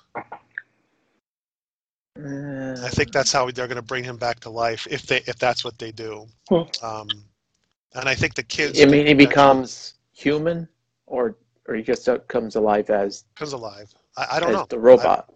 I 2.15 2.89
think 2.89 3.12
that's 3.12 3.34
how 3.34 3.50
they're 3.51 3.67
going 3.67 3.75
to 3.75 3.82
bring 3.82 4.03
him 4.03 4.17
back 4.17 4.39
to 4.41 4.50
life 4.50 4.88
if 4.89 5.05
they, 5.05 5.17
if 5.25 5.38
that's 5.38 5.65
what 5.65 5.77
they 5.79 5.91
do. 5.91 6.27
Hmm. 6.48 6.62
Um, 6.82 7.08
and 7.96 8.08
I 8.08 8.15
think 8.15 8.36
the 8.36 8.43
kids. 8.43 8.79
I 8.79 8.86
mean, 8.86 8.93
he 8.93 9.12
eventually 9.12 9.25
becomes 9.25 9.96
human, 10.13 10.67
or 11.08 11.36
or 11.67 11.75
he 11.75 11.84
just 11.84 12.08
comes 12.27 12.55
alive 12.55 12.89
as 12.89 13.25
comes 13.36 13.53
alive. 13.53 13.93
I, 14.17 14.27
I 14.34 14.39
don't 14.39 14.50
as 14.50 14.55
know. 14.55 14.65
the 14.70 14.79
robot. 14.79 15.34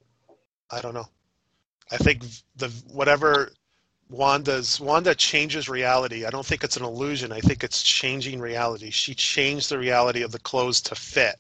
I 0.72 0.82
don't 0.82 0.94
know. 0.94 1.08
I 1.92 1.98
think 1.98 2.24
the 2.56 2.70
whatever 2.92 3.52
Wanda's 4.10 4.80
Wanda 4.80 5.14
changes 5.16 5.68
reality. 5.68 6.26
I 6.26 6.30
don't 6.30 6.46
think 6.46 6.64
it's 6.64 6.78
an 6.78 6.84
illusion. 6.84 7.32
I 7.32 7.40
think 7.42 7.64
it's 7.64 7.84
changing 7.84 8.40
reality. 8.40 8.90
She 8.90 9.14
changed 9.14 9.70
the 9.70 9.78
reality 9.78 10.22
of 10.22 10.32
the 10.32 10.40
clothes 10.40 10.82
to 10.82 10.96
fit. 10.96 11.36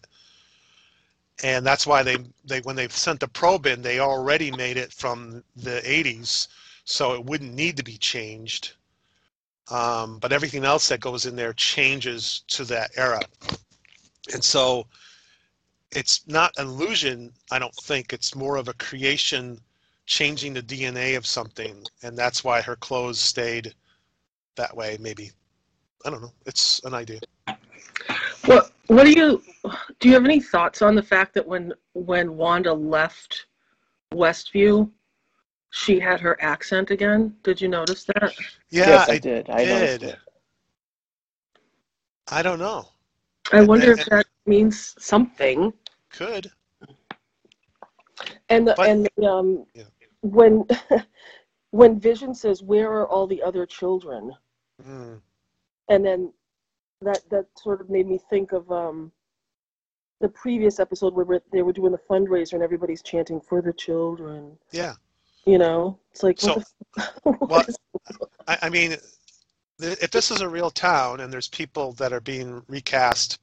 And 1.43 1.65
that's 1.65 1.85
why 1.85 2.03
they, 2.03 2.17
they 2.45 2.61
when 2.61 2.75
they 2.75 2.87
sent 2.89 3.19
the 3.19 3.27
probe 3.27 3.67
in, 3.67 3.81
they 3.81 3.99
already 3.99 4.51
made 4.51 4.75
it 4.75 4.91
from 4.91 5.43
the 5.55 5.81
80s, 5.85 6.47
so 6.83 7.13
it 7.13 7.23
wouldn't 7.23 7.53
need 7.53 7.77
to 7.77 7.83
be 7.83 7.97
changed. 7.97 8.73
Um, 9.69 10.17
but 10.19 10.33
everything 10.33 10.63
else 10.63 10.87
that 10.87 10.99
goes 10.99 11.25
in 11.25 11.35
there 11.35 11.53
changes 11.53 12.43
to 12.47 12.63
that 12.65 12.91
era. 12.95 13.21
And 14.33 14.43
so 14.43 14.87
it's 15.91 16.27
not 16.27 16.53
an 16.57 16.67
illusion, 16.67 17.31
I 17.51 17.59
don't 17.59 17.75
think. 17.75 18.13
It's 18.13 18.35
more 18.35 18.55
of 18.57 18.67
a 18.67 18.73
creation 18.73 19.59
changing 20.07 20.53
the 20.53 20.63
DNA 20.63 21.15
of 21.15 21.25
something. 21.27 21.83
And 22.01 22.17
that's 22.17 22.43
why 22.43 22.61
her 22.61 22.75
clothes 22.77 23.19
stayed 23.21 23.73
that 24.55 24.75
way, 24.75 24.97
maybe. 24.99 25.31
I 26.05 26.09
don't 26.09 26.21
know. 26.21 26.33
It's 26.45 26.79
an 26.85 26.93
idea. 26.95 27.19
What 28.45 28.71
What 28.87 29.03
do 29.03 29.11
you 29.11 29.43
do? 29.99 30.07
You 30.07 30.13
have 30.13 30.23
any 30.25 30.39
thoughts 30.39 30.81
on 30.81 30.95
the 30.95 31.03
fact 31.03 31.33
that 31.35 31.45
when 31.45 31.73
when 31.93 32.37
Wanda 32.37 32.73
left 32.73 33.45
Westview, 34.13 34.89
she 35.71 35.99
had 35.99 36.21
her 36.21 36.41
accent 36.41 36.91
again? 36.91 37.35
Did 37.43 37.59
you 37.59 37.67
notice 37.67 38.05
that? 38.05 38.33
Yeah, 38.69 38.87
yes, 38.87 39.09
I, 39.09 39.13
I, 39.13 39.17
did. 39.17 39.49
I 39.49 39.65
did. 39.65 40.03
it. 40.03 40.17
I 42.29 42.41
don't 42.41 42.59
know. 42.59 42.87
I 43.51 43.61
wonder 43.61 43.91
And- 43.91 43.99
if 43.99 44.05
that 44.07 44.25
means 44.45 44.95
something. 44.97 45.73
Could. 46.09 46.49
And 48.49 48.65
the 48.67 48.73
But- 48.77 48.89
and 48.89 49.09
the, 49.17 49.25
um, 49.27 49.65
Yeah. 49.73 49.83
When 50.31 50.65
when 51.71 51.99
Vision 51.99 52.33
says, 52.33 52.63
"Where 52.63 52.91
are 52.91 53.07
all 53.07 53.27
the 53.27 53.41
other 53.41 53.65
children?" 53.65 54.31
Mm, 54.85 55.19
and 55.89 56.05
then 56.05 56.33
that 57.01 57.21
that 57.29 57.45
sort 57.57 57.81
of 57.81 57.89
made 57.89 58.07
me 58.07 58.19
think 58.29 58.51
of 58.51 58.69
um 58.71 59.11
the 60.19 60.29
previous 60.29 60.79
episode 60.79 61.13
where 61.13 61.25
we're- 61.25 61.41
they 61.51 61.61
were 61.61 61.71
doing 61.73 61.91
the 61.91 62.01
fundraiser 62.09 62.53
and 62.53 62.63
everybody's 62.63 63.03
chanting 63.03 63.39
for 63.39 63.61
the 63.61 63.71
children. 63.73 64.57
yeah. 64.71 64.95
You 65.45 65.59
know, 65.59 65.99
it's 66.11 66.23
like 66.23 66.39
So, 66.39 66.55
what 66.55 66.65
the, 66.95 67.03
what- 67.23 67.49
what 67.49 67.69
is- 67.69 67.77
I, 68.47 68.57
I 68.63 68.69
mean, 68.69 68.97
th- 69.79 69.99
if 70.01 70.09
this 70.09 70.31
is 70.31 70.41
a 70.41 70.49
real 70.49 70.71
town 70.71 71.19
and 71.19 71.31
there's 71.31 71.47
people 71.49 71.91
that 71.93 72.11
are 72.13 72.19
being 72.19 72.63
recast, 72.67 73.37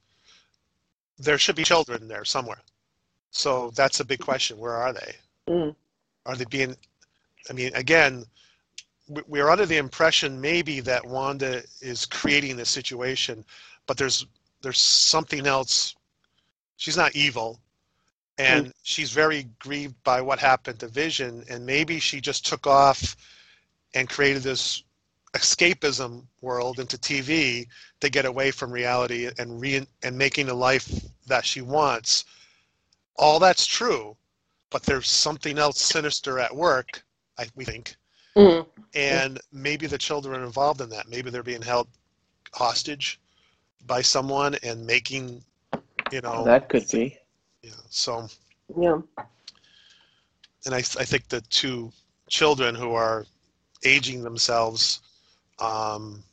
there 1.17 1.37
should 1.37 1.55
be 1.55 1.63
children 1.63 2.09
there 2.09 2.25
somewhere. 2.25 2.59
So 3.31 3.71
that's 3.71 4.01
a 4.01 4.05
big 4.05 4.19
question. 4.19 4.57
Where 4.57 4.73
are 4.73 4.91
they? 4.91 5.15
Mm. 5.47 5.75
Are 6.25 6.35
they 6.35 6.45
being? 6.45 6.75
I 7.49 7.53
mean, 7.53 7.73
again, 7.75 8.25
we- 9.07 9.23
we're 9.27 9.49
under 9.49 9.65
the 9.65 9.77
impression 9.77 10.41
maybe 10.41 10.79
that 10.81 11.05
Wanda 11.05 11.63
is 11.81 12.05
creating 12.05 12.57
this 12.57 12.69
situation, 12.69 13.45
but 13.85 13.97
there's 13.97 14.25
there's 14.61 14.79
something 14.79 15.45
else. 15.45 15.95
She's 16.77 16.97
not 16.97 17.15
evil, 17.15 17.61
and 18.37 18.67
mm. 18.67 18.73
she's 18.83 19.11
very 19.11 19.43
grieved 19.59 20.01
by 20.03 20.21
what 20.21 20.39
happened 20.39 20.79
to 20.79 20.87
Vision, 20.87 21.45
and 21.49 21.65
maybe 21.65 21.99
she 21.99 22.19
just 22.19 22.45
took 22.45 22.65
off 22.65 23.15
and 23.93 24.09
created 24.09 24.43
this 24.43 24.83
escapism 25.33 26.25
world 26.41 26.79
into 26.79 26.97
TV 26.97 27.67
to 27.99 28.09
get 28.09 28.25
away 28.25 28.51
from 28.51 28.71
reality 28.71 29.29
and 29.37 29.61
re 29.61 29.85
and 30.03 30.17
making 30.17 30.49
a 30.49 30.53
life 30.53 30.89
that 31.27 31.45
she 31.45 31.61
wants. 31.61 32.25
All 33.17 33.39
that's 33.39 33.65
true, 33.65 34.17
but 34.69 34.83
there's 34.83 35.09
something 35.09 35.57
else 35.57 35.81
sinister 35.81 36.39
at 36.39 36.55
work. 36.55 37.03
I 37.37 37.47
we 37.55 37.65
think, 37.65 37.95
Mm. 38.37 38.65
and 38.93 39.39
maybe 39.51 39.87
the 39.87 39.97
children 39.97 40.39
are 40.41 40.45
involved 40.45 40.81
in 40.81 40.89
that. 40.89 41.07
Maybe 41.09 41.29
they're 41.29 41.43
being 41.43 41.61
held 41.61 41.87
hostage 42.53 43.19
by 43.85 44.01
someone 44.01 44.55
and 44.63 44.85
making, 44.85 45.43
you 46.11 46.21
know, 46.21 46.43
That 46.45 46.69
could 46.69 46.89
be. 46.89 47.17
yeah. 47.61 47.71
So, 47.89 48.27
Yeah. 48.77 49.01
and 50.65 50.73
I, 50.73 50.79
I 50.79 51.05
think 51.05 51.27
the 51.27 51.41
two 51.41 51.91
children 52.29 52.73
who 52.75 52.93
are 52.93 53.25
aging 53.83 54.23
themselves, 54.23 55.01
um, 55.59 56.23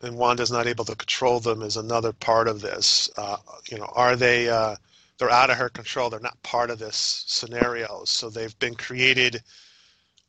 and 0.00 0.16
Wanda's 0.16 0.50
not 0.50 0.66
able 0.66 0.84
to 0.86 0.96
control 0.96 1.40
them 1.40 1.62
is 1.62 1.76
another 1.76 2.12
part 2.12 2.48
of 2.48 2.60
this. 2.60 3.08
Uh, 3.16 3.36
you 3.70 3.78
know, 3.78 3.90
are 3.94 4.16
they? 4.16 4.48
Uh, 4.48 4.76
they're 5.18 5.30
out 5.30 5.50
of 5.50 5.56
her 5.56 5.68
control. 5.68 6.10
They're 6.10 6.20
not 6.20 6.42
part 6.42 6.70
of 6.70 6.78
this 6.78 7.24
scenario. 7.26 8.02
So 8.04 8.30
they've 8.30 8.58
been 8.58 8.74
created 8.74 9.42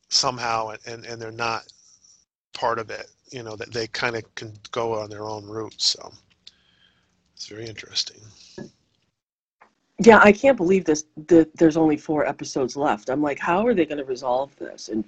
somehow, 0.09 0.69
and 0.69 0.79
and, 0.85 1.05
and 1.05 1.21
they're 1.21 1.31
not 1.31 1.63
part 2.53 2.79
of 2.79 2.89
it. 2.89 3.09
You 3.31 3.43
know, 3.43 3.55
that 3.55 3.73
they 3.73 3.87
kind 3.87 4.15
of 4.15 4.35
can 4.35 4.53
go 4.71 4.99
on 4.99 5.09
their 5.09 5.25
own 5.25 5.45
route. 5.45 5.75
So 5.81 6.11
it's 7.35 7.47
very 7.47 7.65
interesting. 7.65 8.21
Yeah, 9.99 10.19
I 10.21 10.31
can't 10.31 10.57
believe 10.57 10.85
this. 10.85 11.05
That 11.27 11.55
there's 11.57 11.77
only 11.77 11.97
four 11.97 12.25
episodes 12.25 12.75
left. 12.75 13.09
I'm 13.09 13.21
like, 13.21 13.39
how 13.39 13.65
are 13.65 13.73
they 13.73 13.85
going 13.85 13.97
to 13.97 14.05
resolve 14.05 14.55
this 14.57 14.89
in 14.89 15.03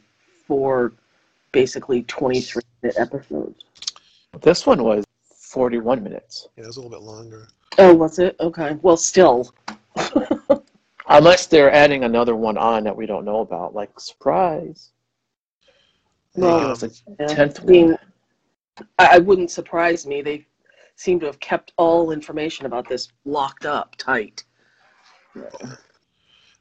four, 0.48 0.94
basically 1.52 2.04
23 2.04 2.62
minute 2.82 2.98
episodes? 2.98 3.64
This 4.42 4.66
one 4.66 4.84
was 4.84 5.04
41 5.34 6.04
minutes. 6.04 6.48
Yeah, 6.56 6.64
it 6.64 6.68
was 6.68 6.78
a 6.78 6.82
little 6.82 6.98
bit 6.98 7.06
longer. 7.06 7.48
Oh, 7.78 7.94
was 7.94 8.20
it? 8.20 8.36
Okay. 8.40 8.78
Well, 8.82 8.98
still. 8.98 9.54
Unless 11.10 11.48
they're 11.48 11.72
adding 11.72 12.04
another 12.04 12.36
one 12.36 12.58
on 12.58 12.84
that 12.84 12.96
we 12.96 13.06
don't 13.06 13.26
know 13.26 13.40
about, 13.40 13.74
like 13.74 13.98
surprise. 14.00 14.92
Well, 16.36 16.58
Maybe 16.60 16.66
it 16.66 16.70
was 16.70 16.84
a 16.84 16.90
Yeah. 17.20 17.28
tenth 17.36 17.62
I 17.62 17.66
mean, 17.66 17.88
one. 17.90 17.98
I, 19.00 19.16
I 19.16 19.18
wouldn't 19.20 19.52
surprise 19.52 20.06
me. 20.06 20.22
They 20.22 20.46
seem 20.96 21.20
to 21.22 21.26
have 21.28 21.40
kept 21.40 21.74
all 21.78 22.12
information 22.12 22.66
about 22.66 22.90
this 22.90 23.10
locked 23.26 23.66
up 23.66 23.96
tight. 23.98 24.44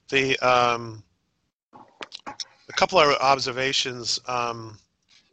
The 0.09 0.39
um, 0.39 1.03
a 2.27 2.73
couple 2.75 2.99
of 2.99 3.17
observations. 3.21 4.21
Um, 4.27 4.79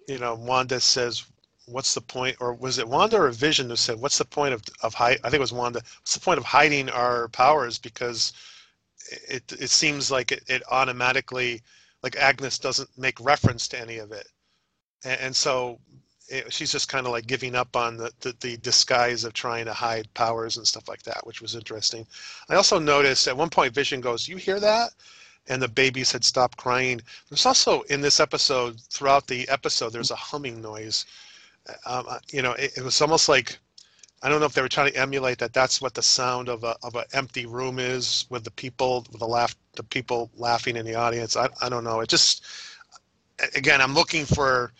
you 0.07 0.17
know, 0.17 0.35
Wanda 0.35 0.79
says, 0.79 1.23
"What's 1.65 1.93
the 1.93 2.01
point?" 2.01 2.37
Or 2.39 2.53
was 2.53 2.77
it 2.77 2.87
Wanda 2.87 3.17
or 3.21 3.29
Vision 3.31 3.69
who 3.69 3.75
said, 3.75 3.99
"What's 3.99 4.17
the 4.17 4.25
point 4.25 4.53
of 4.53 4.63
of 4.81 4.93
hide?" 4.93 5.19
I 5.23 5.29
think 5.29 5.35
it 5.35 5.39
was 5.39 5.53
Wanda. 5.53 5.81
What's 5.99 6.13
the 6.13 6.19
point 6.19 6.37
of 6.37 6.45
hiding 6.45 6.89
our 6.89 7.27
powers? 7.29 7.77
Because 7.79 8.33
it 9.29 9.51
it 9.53 9.69
seems 9.69 10.11
like 10.11 10.31
it, 10.31 10.43
it 10.47 10.63
automatically 10.69 11.61
like 12.01 12.15
Agnes 12.17 12.59
doesn't 12.59 12.89
make 12.97 13.19
reference 13.19 13.67
to 13.69 13.79
any 13.79 13.97
of 13.97 14.11
it, 14.11 14.27
and, 15.03 15.19
and 15.21 15.35
so 15.35 15.79
it, 16.29 16.51
she's 16.51 16.71
just 16.71 16.89
kind 16.89 17.05
of 17.05 17.11
like 17.11 17.27
giving 17.27 17.55
up 17.55 17.75
on 17.75 17.97
the, 17.97 18.11
the 18.21 18.35
the 18.41 18.57
disguise 18.57 19.23
of 19.23 19.33
trying 19.33 19.65
to 19.65 19.73
hide 19.73 20.13
powers 20.13 20.57
and 20.57 20.67
stuff 20.67 20.87
like 20.87 21.03
that, 21.03 21.25
which 21.25 21.41
was 21.41 21.55
interesting. 21.55 22.05
I 22.49 22.55
also 22.55 22.79
noticed 22.79 23.27
at 23.27 23.37
one 23.37 23.49
point 23.49 23.73
Vision 23.73 24.01
goes, 24.01 24.27
"You 24.27 24.37
hear 24.37 24.59
that?" 24.59 24.93
And 25.47 25.61
the 25.61 25.67
babies 25.67 26.11
had 26.11 26.23
stopped 26.23 26.57
crying. 26.57 27.01
There's 27.29 27.45
also 27.45 27.81
in 27.83 28.01
this 28.01 28.19
episode, 28.19 28.79
throughout 28.89 29.27
the 29.27 29.47
episode, 29.49 29.91
there's 29.91 30.11
a 30.11 30.15
humming 30.15 30.61
noise. 30.61 31.05
Um, 31.85 32.05
uh, 32.09 32.19
you 32.31 32.41
know, 32.41 32.53
it, 32.53 32.77
it 32.77 32.83
was 32.83 33.01
almost 33.01 33.29
like 33.29 33.57
I 34.21 34.29
don't 34.29 34.39
know 34.39 34.45
if 34.45 34.53
they 34.53 34.61
were 34.61 34.69
trying 34.69 34.91
to 34.91 34.97
emulate 34.97 35.37
that. 35.39 35.53
That's 35.53 35.81
what 35.81 35.93
the 35.93 36.01
sound 36.01 36.49
of 36.49 36.63
a 36.63 36.75
of 36.83 36.95
an 36.95 37.05
empty 37.13 37.45
room 37.45 37.79
is 37.79 38.25
with 38.29 38.43
the 38.43 38.51
people 38.51 39.05
with 39.11 39.19
the 39.19 39.27
laugh 39.27 39.55
the 39.73 39.83
people 39.83 40.29
laughing 40.35 40.77
in 40.77 40.85
the 40.85 40.95
audience. 40.95 41.35
I 41.35 41.49
I 41.61 41.69
don't 41.69 41.83
know. 41.83 41.99
It 41.99 42.09
just 42.09 42.45
again, 43.55 43.81
I'm 43.81 43.93
looking 43.93 44.25
for 44.25 44.73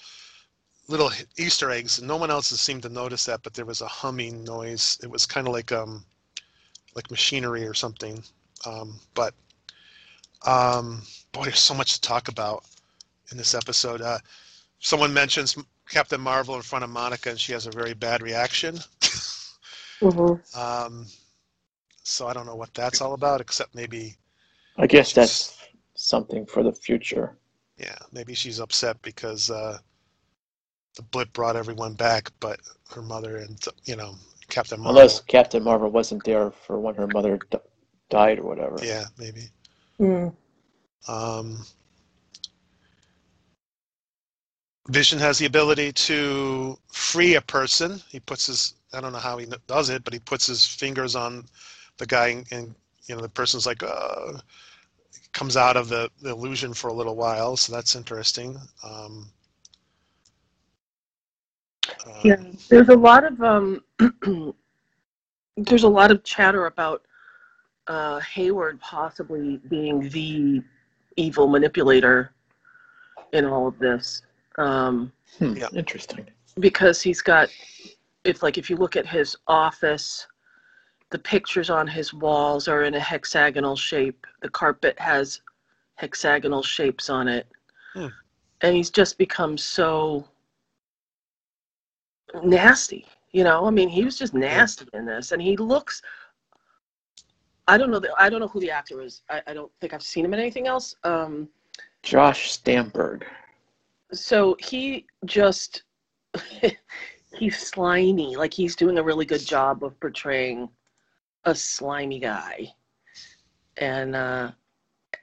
little 0.88 1.12
Easter 1.38 1.72
eggs. 1.72 2.02
No 2.02 2.18
one 2.18 2.32
else 2.32 2.50
has 2.52 2.62
seemed 2.62 2.84
to 2.84 2.90
notice 2.90 3.26
that, 3.26 3.44
but 3.44 3.54
there 3.54 3.66
was 3.66 3.82
a 3.82 3.88
humming 3.88 4.44
noise. 4.44 4.98
It 5.04 5.10
was 5.10 5.26
kind 5.26 5.48
of 5.48 5.54
like 5.54 5.72
um 5.72 6.06
like 6.96 7.10
machinery 7.12 7.66
or 7.66 7.74
something. 7.74 8.24
Um, 8.66 9.00
but 9.14 9.34
um, 10.46 11.02
boy, 11.32 11.46
there's 11.46 11.60
so 11.60 11.74
much 11.74 11.94
to 11.94 12.02
talk 12.02 12.28
about 12.28 12.64
in 13.32 13.38
this 13.38 13.56
episode. 13.56 14.02
Uh, 14.02 14.20
someone 14.80 15.14
mentions 15.14 15.58
Captain 15.90 16.22
Marvel 16.22 16.56
in 16.56 16.62
front 16.62 16.84
of 16.84 16.90
Monica, 16.90 17.30
and 17.30 17.40
she 17.40 17.52
has 17.54 17.68
a 17.68 17.72
very 17.72 17.94
bad 17.94 18.22
reaction. 18.22 18.76
Mm-hmm. 20.02 20.60
Um, 20.60 21.06
so 22.04 22.28
I 22.28 22.34
don't 22.34 22.46
know 22.46 22.56
what 22.58 22.74
that's 22.74 23.00
all 23.00 23.14
about, 23.14 23.40
except 23.40 23.74
maybe, 23.74 24.18
I 24.78 24.86
guess 24.88 25.14
that's 25.14 25.58
something 25.96 26.46
for 26.46 26.62
the 26.62 26.74
future. 26.74 27.38
yeah, 27.78 27.96
maybe 28.12 28.34
she's 28.34 28.60
upset 28.60 29.02
because 29.02 29.50
uh, 29.50 29.78
the 30.96 31.04
blip 31.04 31.32
brought 31.32 31.56
everyone 31.56 31.94
back, 31.94 32.32
but 32.42 32.60
her 32.94 33.02
mother 33.02 33.38
and 33.38 33.58
you 33.86 33.96
know 33.96 34.16
Captain 34.50 34.80
Marvel. 34.80 34.98
Unless 35.00 35.22
Captain 35.22 35.64
Marvel 35.64 35.90
wasn't 35.90 36.24
there 36.26 36.52
for 36.52 36.80
when 36.80 36.96
her 36.96 37.08
mother 37.08 37.40
d- 37.50 37.58
died 38.10 38.40
or 38.40 38.44
whatever. 38.44 38.78
Yeah, 38.84 39.06
maybe. 39.18 39.50
Mm. 40.00 40.36
Um, 41.08 41.66
Vision 44.90 45.20
has 45.20 45.38
the 45.40 45.46
ability 45.46 45.92
to 45.94 46.78
free 46.92 47.36
a 47.36 47.42
person. 47.42 48.02
He 48.10 48.20
puts 48.20 48.48
his, 48.48 48.76
I 48.94 49.00
don't 49.02 49.14
know 49.14 49.20
how 49.20 49.38
he 49.38 49.48
does 49.68 49.90
it, 49.90 50.04
but 50.04 50.14
he 50.14 50.20
puts 50.20 50.46
his 50.46 50.66
fingers 50.66 51.16
on 51.16 51.46
the 51.98 52.06
guy 52.06 52.44
and, 52.52 52.76
you 53.06 53.16
know, 53.16 53.22
the 53.22 53.30
person's 53.30 53.66
like, 53.66 53.82
uh, 53.84 54.34
comes 55.32 55.58
out 55.58 55.78
of 55.78 55.90
the, 55.90 56.10
the 56.22 56.30
illusion 56.30 56.74
for 56.74 56.90
a 56.90 56.94
little 56.94 57.16
while. 57.16 57.58
So 57.58 57.74
that's 57.74 57.96
interesting. 57.96 58.58
Um, 58.84 59.30
uh, 62.06 62.22
Yeah, 62.24 62.36
there's 62.70 62.90
a 62.90 62.96
lot 62.96 63.24
of 63.24 63.42
um, 63.42 63.84
there's 65.58 65.84
a 65.84 65.90
lot 65.90 66.12
of 66.12 66.24
chatter 66.24 66.66
about 66.68 67.04
uh, 67.88 68.20
Hayward 68.20 68.80
possibly 68.80 69.58
being 69.70 70.10
the 70.10 70.62
evil 71.18 71.48
manipulator 71.48 72.34
in 73.34 73.46
all 73.46 73.68
of 73.68 73.78
this, 73.80 74.22
um, 74.58 75.12
Hmm, 75.40 75.54
Yeah. 75.58 75.68
Interesting. 75.74 76.28
because 76.60 77.02
he's 77.02 77.22
got. 77.22 77.50
If 78.24 78.42
like 78.44 78.58
if 78.58 78.70
you 78.70 78.78
look 78.78 78.96
at 78.96 79.06
his 79.06 79.36
office, 79.48 80.28
the 81.10 81.20
pictures 81.20 81.70
on 81.70 81.88
his 81.88 82.14
walls 82.14 82.68
are 82.68 82.84
in 82.84 82.94
a 82.96 83.00
hexagonal 83.00 83.76
shape. 83.76 84.26
The 84.42 84.50
carpet 84.50 84.98
has 85.00 85.42
hexagonal 85.96 86.64
shapes 86.64 87.10
on 87.10 87.28
it, 87.28 87.48
Hmm. 87.94 88.08
and 88.62 88.76
he's 88.76 88.90
just 88.92 89.18
become 89.18 89.58
so 89.58 90.28
nasty. 92.44 93.06
You 93.32 93.44
know, 93.44 93.66
I 93.66 93.72
mean, 93.72 93.90
he 93.90 94.04
was 94.06 94.18
just 94.18 94.34
nasty 94.34 94.86
in 94.94 95.06
this, 95.06 95.32
and 95.32 95.42
he 95.42 95.58
looks. 95.58 96.02
I 97.68 97.78
don't 97.78 97.90
know. 97.92 98.00
The, 98.00 98.14
I 98.18 98.30
don't 98.30 98.40
know 98.42 98.48
who 98.48 98.60
the 98.60 98.72
actor 98.72 99.02
is. 99.02 99.22
I, 99.30 99.42
I 99.48 99.54
don't 99.54 99.72
think 99.82 99.94
I've 99.94 100.04
seen 100.04 100.26
him 100.26 100.34
in 100.34 100.40
anything 100.40 100.68
else. 100.68 100.96
Um, 101.04 101.50
Josh 102.04 102.52
Stamberg. 102.52 103.24
So 104.14 104.56
he 104.60 105.06
just 105.26 105.84
he's 107.38 107.58
slimy. 107.58 108.36
Like 108.36 108.54
he's 108.54 108.76
doing 108.76 108.98
a 108.98 109.04
really 109.04 109.26
good 109.26 109.46
job 109.46 109.84
of 109.84 110.00
portraying 110.00 110.70
a 111.46 111.56
slimy 111.56 112.20
guy, 112.20 112.74
and 113.78 114.16
uh, 114.16 114.52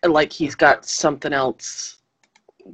like 0.07 0.33
he's 0.33 0.55
got 0.55 0.85
something 0.85 1.33
else 1.33 1.99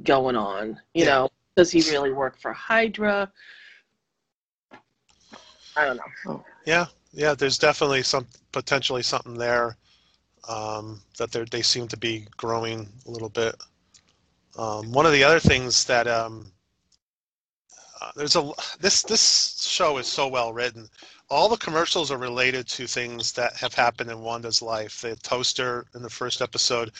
going 0.03 0.35
on. 0.35 0.79
You 0.93 1.05
Yeah. 1.05 1.11
know, 1.11 1.29
does 1.55 1.71
he 1.71 1.81
really 1.91 2.11
work 2.11 2.37
for 2.37 2.53
Hydra? 2.53 3.31
I 5.75 5.85
don't 5.85 5.97
know. 6.25 6.43
Yeah, 6.65 6.87
yeah. 7.13 7.33
There's 7.35 7.57
definitely 7.57 8.03
some 8.03 8.27
potentially 8.51 9.03
something 9.03 9.35
there 9.37 9.77
um, 10.49 11.01
that 11.17 11.31
they 11.31 11.43
they 11.45 11.61
seem 11.61 11.87
to 11.89 11.97
be 11.97 12.27
growing 12.37 12.89
a 13.05 13.11
little 13.11 13.29
bit. 13.29 13.55
Um, 14.57 14.91
one 14.91 15.05
of 15.05 15.11
the 15.11 15.23
other 15.23 15.39
things 15.39 15.85
that 15.85 16.07
um, 16.07 16.51
uh, 18.01 18.11
there's 18.15 18.35
a 18.35 18.51
this 18.79 19.03
this 19.03 19.65
show 19.67 19.97
is 19.97 20.07
so 20.07 20.27
well 20.27 20.53
written. 20.53 20.87
All 21.29 21.49
the 21.49 21.57
commercials 21.57 22.11
are 22.11 22.17
related 22.17 22.67
to 22.69 22.87
things 22.87 23.31
that 23.33 23.55
have 23.57 23.73
happened 23.73 24.09
in 24.09 24.21
Wanda's 24.21 24.61
life. 24.61 25.01
The 25.01 25.15
toaster 25.17 25.85
in 25.93 26.01
the 26.01 26.09
first 26.09 26.41
episode 26.41 26.91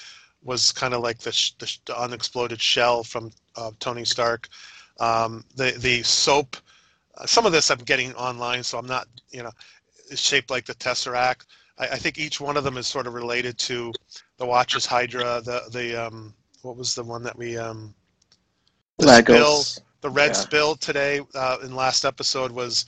was 0.43 0.72
kind 0.72 0.93
of 0.93 1.02
like 1.02 1.20
the, 1.20 1.32
sh- 1.32 1.54
the, 1.60 1.65
sh- 1.65 1.80
the 1.86 2.00
unexploded 2.00 2.62
shell 2.62 3.04
from 3.04 3.32
uh, 3.56 3.72
Tony 3.80 4.06
Stark. 4.06 4.50
Um, 5.00 5.43
the 5.56 5.72
the 5.80 6.04
soap. 6.04 6.58
Uh, 7.17 7.26
some 7.26 7.46
of 7.46 7.52
this 7.52 7.72
I'm 7.72 7.80
getting 7.80 8.13
online, 8.15 8.63
so 8.63 8.78
I'm 8.78 8.88
not 8.88 9.08
you 9.32 9.43
know 9.43 9.52
is 10.10 10.20
shaped 10.20 10.50
like 10.50 10.65
the 10.65 10.76
Tesseract. 10.76 11.46
I, 11.78 11.88
I 11.88 11.96
think 11.98 12.17
each 12.17 12.39
one 12.39 12.58
of 12.58 12.63
them 12.63 12.78
is 12.78 12.88
sort 12.88 13.08
of 13.08 13.13
related 13.13 13.58
to 13.60 13.93
the 14.38 14.46
Watchers 14.46 14.86
Hydra. 14.86 15.41
The 15.43 15.63
the 15.72 16.08
um, 16.08 16.34
what 16.62 16.78
was 16.78 16.96
the 16.96 17.04
one 17.04 17.24
that 17.24 17.38
we 17.38 17.58
um, 17.58 17.93
the 19.00 19.08
spill 19.08 19.63
the 20.02 20.10
red 20.10 20.36
Yeah. 20.36 20.36
spill 20.36 20.76
today 20.76 21.22
uh, 21.36 21.58
in 21.63 21.76
last 21.76 22.06
episode 22.06 22.52
was 22.52 22.86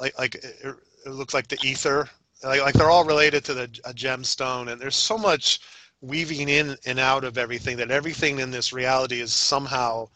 like 0.00 0.16
like 0.18 0.34
it, 0.36 0.74
it 1.06 1.10
looked 1.10 1.34
like 1.34 1.48
the 1.48 1.58
Aether 1.64 2.08
like, 2.42 2.60
like 2.60 2.74
they're 2.74 2.90
all 2.90 3.04
related 3.04 3.44
to 3.44 3.54
the 3.54 3.64
a 3.84 3.92
gemstone 3.92 4.70
and 4.70 4.80
there's 4.80 4.96
so 4.96 5.16
much 5.18 5.60
weaving 6.00 6.48
in 6.48 6.76
and 6.86 6.98
out 6.98 7.24
of 7.24 7.38
everything 7.38 7.76
that 7.76 7.90
everything 7.90 8.38
in 8.38 8.50
this 8.50 8.72
reality 8.72 9.20
is 9.20 9.32
somehow 9.32 10.08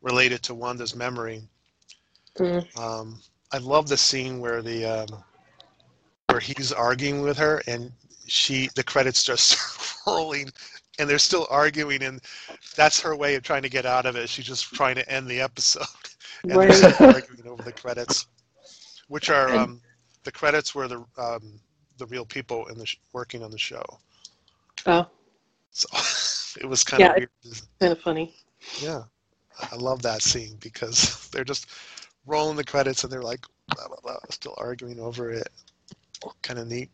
related 0.00 0.42
to 0.42 0.54
Wanda's 0.54 0.94
memory. 0.94 1.42
Mm. 2.38 2.66
Um, 2.78 3.20
I 3.52 3.58
love 3.58 3.88
the 3.88 3.96
scene 3.96 4.40
where 4.40 4.62
the 4.62 4.84
um, 4.84 5.24
where 6.28 6.40
he's 6.40 6.72
arguing 6.72 7.22
with 7.22 7.38
her 7.38 7.62
and 7.66 7.92
she 8.26 8.68
the 8.74 8.82
credits 8.84 9.22
just 9.24 9.56
rolling 10.06 10.50
and 10.98 11.08
they're 11.08 11.18
still 11.18 11.46
arguing 11.50 12.02
and 12.02 12.20
that's 12.76 13.00
her 13.00 13.16
way 13.16 13.34
of 13.34 13.42
trying 13.42 13.62
to 13.62 13.68
get 13.68 13.86
out 13.86 14.06
of 14.06 14.16
it. 14.16 14.28
She's 14.28 14.46
just 14.46 14.72
trying 14.74 14.96
to 14.96 15.08
end 15.10 15.28
the 15.28 15.40
episode 15.40 15.86
and 16.48 16.60
they're 16.62 16.70
Right. 16.70 16.72
still 16.72 17.00
arguing 17.04 17.46
over 17.46 17.62
the 17.62 17.72
credits, 17.72 18.26
which 19.08 19.30
are 19.30 19.54
um, 19.54 19.82
the 20.24 20.32
credits 20.32 20.74
were 20.74 20.88
the 20.88 21.04
um, 21.18 21.60
the 21.98 22.06
real 22.06 22.26
people 22.26 22.66
in 22.66 22.78
the 22.78 22.86
sh- 22.86 22.98
working 23.12 23.42
on 23.42 23.50
the 23.50 23.58
show. 23.58 23.84
Oh, 24.86 25.06
So 25.70 25.88
it 26.60 26.66
was 26.66 26.84
kind 26.84 27.02
Yeah, 27.02 27.06
of 27.06 27.14
weird. 27.14 27.30
kind 27.80 27.92
of 27.92 28.00
funny. 28.00 28.34
Yeah, 28.76 29.04
I 29.70 29.76
love 29.76 30.02
that 30.02 30.22
scene 30.22 30.56
because 30.60 31.28
they're 31.32 31.44
just 31.44 31.66
rolling 32.26 32.56
the 32.56 32.64
credits 32.64 33.04
and 33.04 33.12
they're 33.12 33.22
like 33.22 33.44
blah, 33.74 33.88
blah, 33.88 33.96
blah, 34.02 34.16
still 34.30 34.54
arguing 34.58 35.00
over 35.00 35.30
it. 35.30 35.48
Kind 36.42 36.58
of 36.58 36.66
neat. 36.68 36.90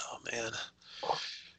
Oh 0.00 0.18
man. 0.32 0.52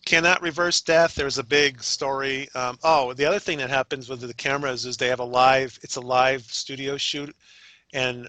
Cannot 0.05 0.41
reverse 0.43 0.81
death. 0.81 1.15
There's 1.15 1.39
a 1.39 1.43
big 1.43 1.81
story. 1.81 2.47
Um, 2.53 2.77
oh, 2.83 3.13
the 3.13 3.25
other 3.25 3.39
thing 3.39 3.57
that 3.57 3.71
happens 3.71 4.07
with 4.07 4.21
the 4.21 4.33
cameras 4.35 4.85
is 4.85 4.97
they 4.97 5.07
have 5.07 5.19
a 5.19 5.23
live. 5.25 5.79
It's 5.81 5.95
a 5.95 6.01
live 6.01 6.43
studio 6.43 6.95
shoot, 6.95 7.35
and 7.91 8.27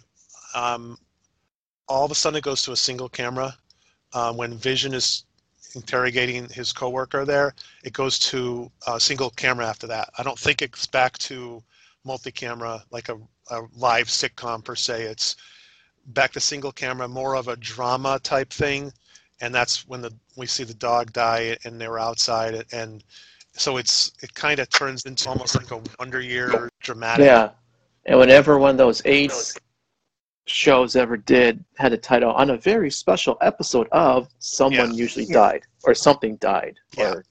um, 0.55 0.97
all 1.87 2.05
of 2.05 2.11
a 2.11 2.15
sudden 2.15 2.39
it 2.39 2.45
goes 2.45 2.63
to 2.63 2.73
a 2.73 2.77
single 2.77 3.11
camera. 3.11 3.55
Um, 4.15 4.39
when 4.39 4.57
Vision 4.57 4.95
is 4.95 5.25
interrogating 5.75 6.49
his 6.49 6.73
coworker 6.73 7.27
there, 7.27 7.55
it 7.85 7.93
goes 7.93 8.19
to 8.21 8.71
a 8.89 8.99
single 8.99 9.31
camera 9.31 9.67
after 9.67 9.87
that. 9.87 10.09
I 10.17 10.23
don't 10.23 10.39
think 10.39 10.63
it's 10.63 10.87
back 10.87 11.19
to 11.19 11.63
multi-camera 12.05 12.85
like 12.91 13.11
a, 13.11 13.19
a 13.51 13.61
live 13.77 14.07
sitcom 14.07 14.65
per 14.65 14.75
se. 14.75 15.03
It's 15.03 15.37
back 16.07 16.33
to 16.33 16.41
single 16.41 16.73
camera, 16.73 17.07
more 17.07 17.37
of 17.37 17.49
a 17.49 17.57
drama 17.57 18.19
type 18.23 18.51
thing, 18.51 18.93
and 19.41 19.55
that's 19.55 19.87
when 19.89 20.01
the 20.03 20.13
we 20.37 20.47
see 20.47 20.65
the 20.65 20.75
dog 20.75 21.13
die 21.13 21.57
and 21.65 21.81
they're 21.81 21.99
outside, 21.99 22.65
and 22.73 23.05
so 23.53 23.77
it's 23.77 24.13
it 24.23 24.33
kind 24.35 24.59
of 24.61 24.69
turns 24.71 25.05
into 25.05 25.29
almost 25.29 25.55
like 25.57 25.71
a 25.71 25.81
Wonder 25.99 26.21
Year 26.21 26.69
dramatic. 26.81 27.27
Yeah. 27.27 27.51
And 28.07 28.19
whenever 28.19 28.59
one 28.59 28.71
of 28.71 28.77
those 28.77 29.03
eight 29.05 29.33
shows 30.47 30.95
ever 30.95 31.17
did 31.17 31.65
had 31.77 31.93
a 31.93 31.97
title 31.99 32.31
on 32.33 32.51
a 32.51 32.57
very 32.57 32.91
special 32.91 33.37
episode 33.41 33.89
of 33.91 34.29
someone 34.39 34.93
Yeah. 34.93 34.97
usually 34.97 35.25
Yeah. 35.25 35.35
died 35.35 35.63
or 35.85 35.95
something 35.95 36.37
died 36.37 36.79
Yeah. 36.97 37.11
or 37.15 37.25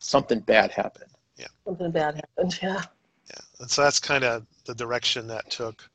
something 0.00 0.40
bad 0.40 0.72
happened. 0.72 1.12
Yeah. 1.36 1.46
Something 1.64 1.92
bad 1.92 2.16
happened. 2.16 2.58
Yeah. 2.60 2.82
Yeah, 3.30 3.40
and 3.60 3.70
so 3.70 3.82
that's 3.82 4.00
kind 4.00 4.24
of 4.24 4.46
the 4.64 4.74
direction 4.74 5.26
that 5.28 5.48
took. 5.50 5.88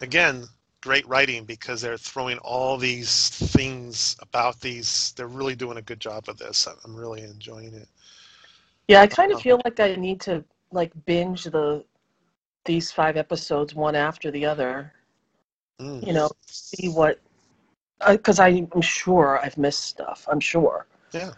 Again, 0.00 0.46
great 0.82 1.06
writing 1.08 1.44
because 1.44 1.80
they're 1.80 1.96
throwing 1.96 2.38
all 2.38 2.76
these 2.76 3.30
things 3.30 4.16
about 4.20 4.60
these. 4.60 5.12
They're 5.16 5.28
really 5.28 5.54
doing 5.54 5.78
a 5.78 5.82
good 5.82 6.00
job 6.00 6.28
of 6.28 6.36
this. 6.36 6.66
I'm- 6.66 6.94
really 6.96 7.22
enjoying 7.22 7.72
it. 7.72 7.88
Yeah, 8.88 9.00
I 9.00 9.06
kind 9.06 9.32
of 9.32 9.38
Oh. 9.38 9.40
feel 9.40 9.60
like 9.64 9.80
I 9.80 9.94
need 9.94 10.20
to 10.22 10.44
like 10.72 10.92
binge 11.06 11.44
the 11.44 11.84
these 12.64 12.92
five 12.92 13.16
episodes 13.16 13.74
one 13.74 13.96
after 13.96 14.30
the 14.30 14.44
other. 14.44 14.92
Mm. 15.80 16.06
You 16.06 16.12
know, 16.12 16.30
see 16.46 16.88
what 16.88 17.18
because 18.08 18.38
I'm 18.40 18.68
sure 18.80 19.40
I've 19.42 19.56
missed 19.56 19.84
stuff. 19.84 20.26
I'm 20.30 20.40
sure. 20.40 20.86
Yeah. 21.12 21.32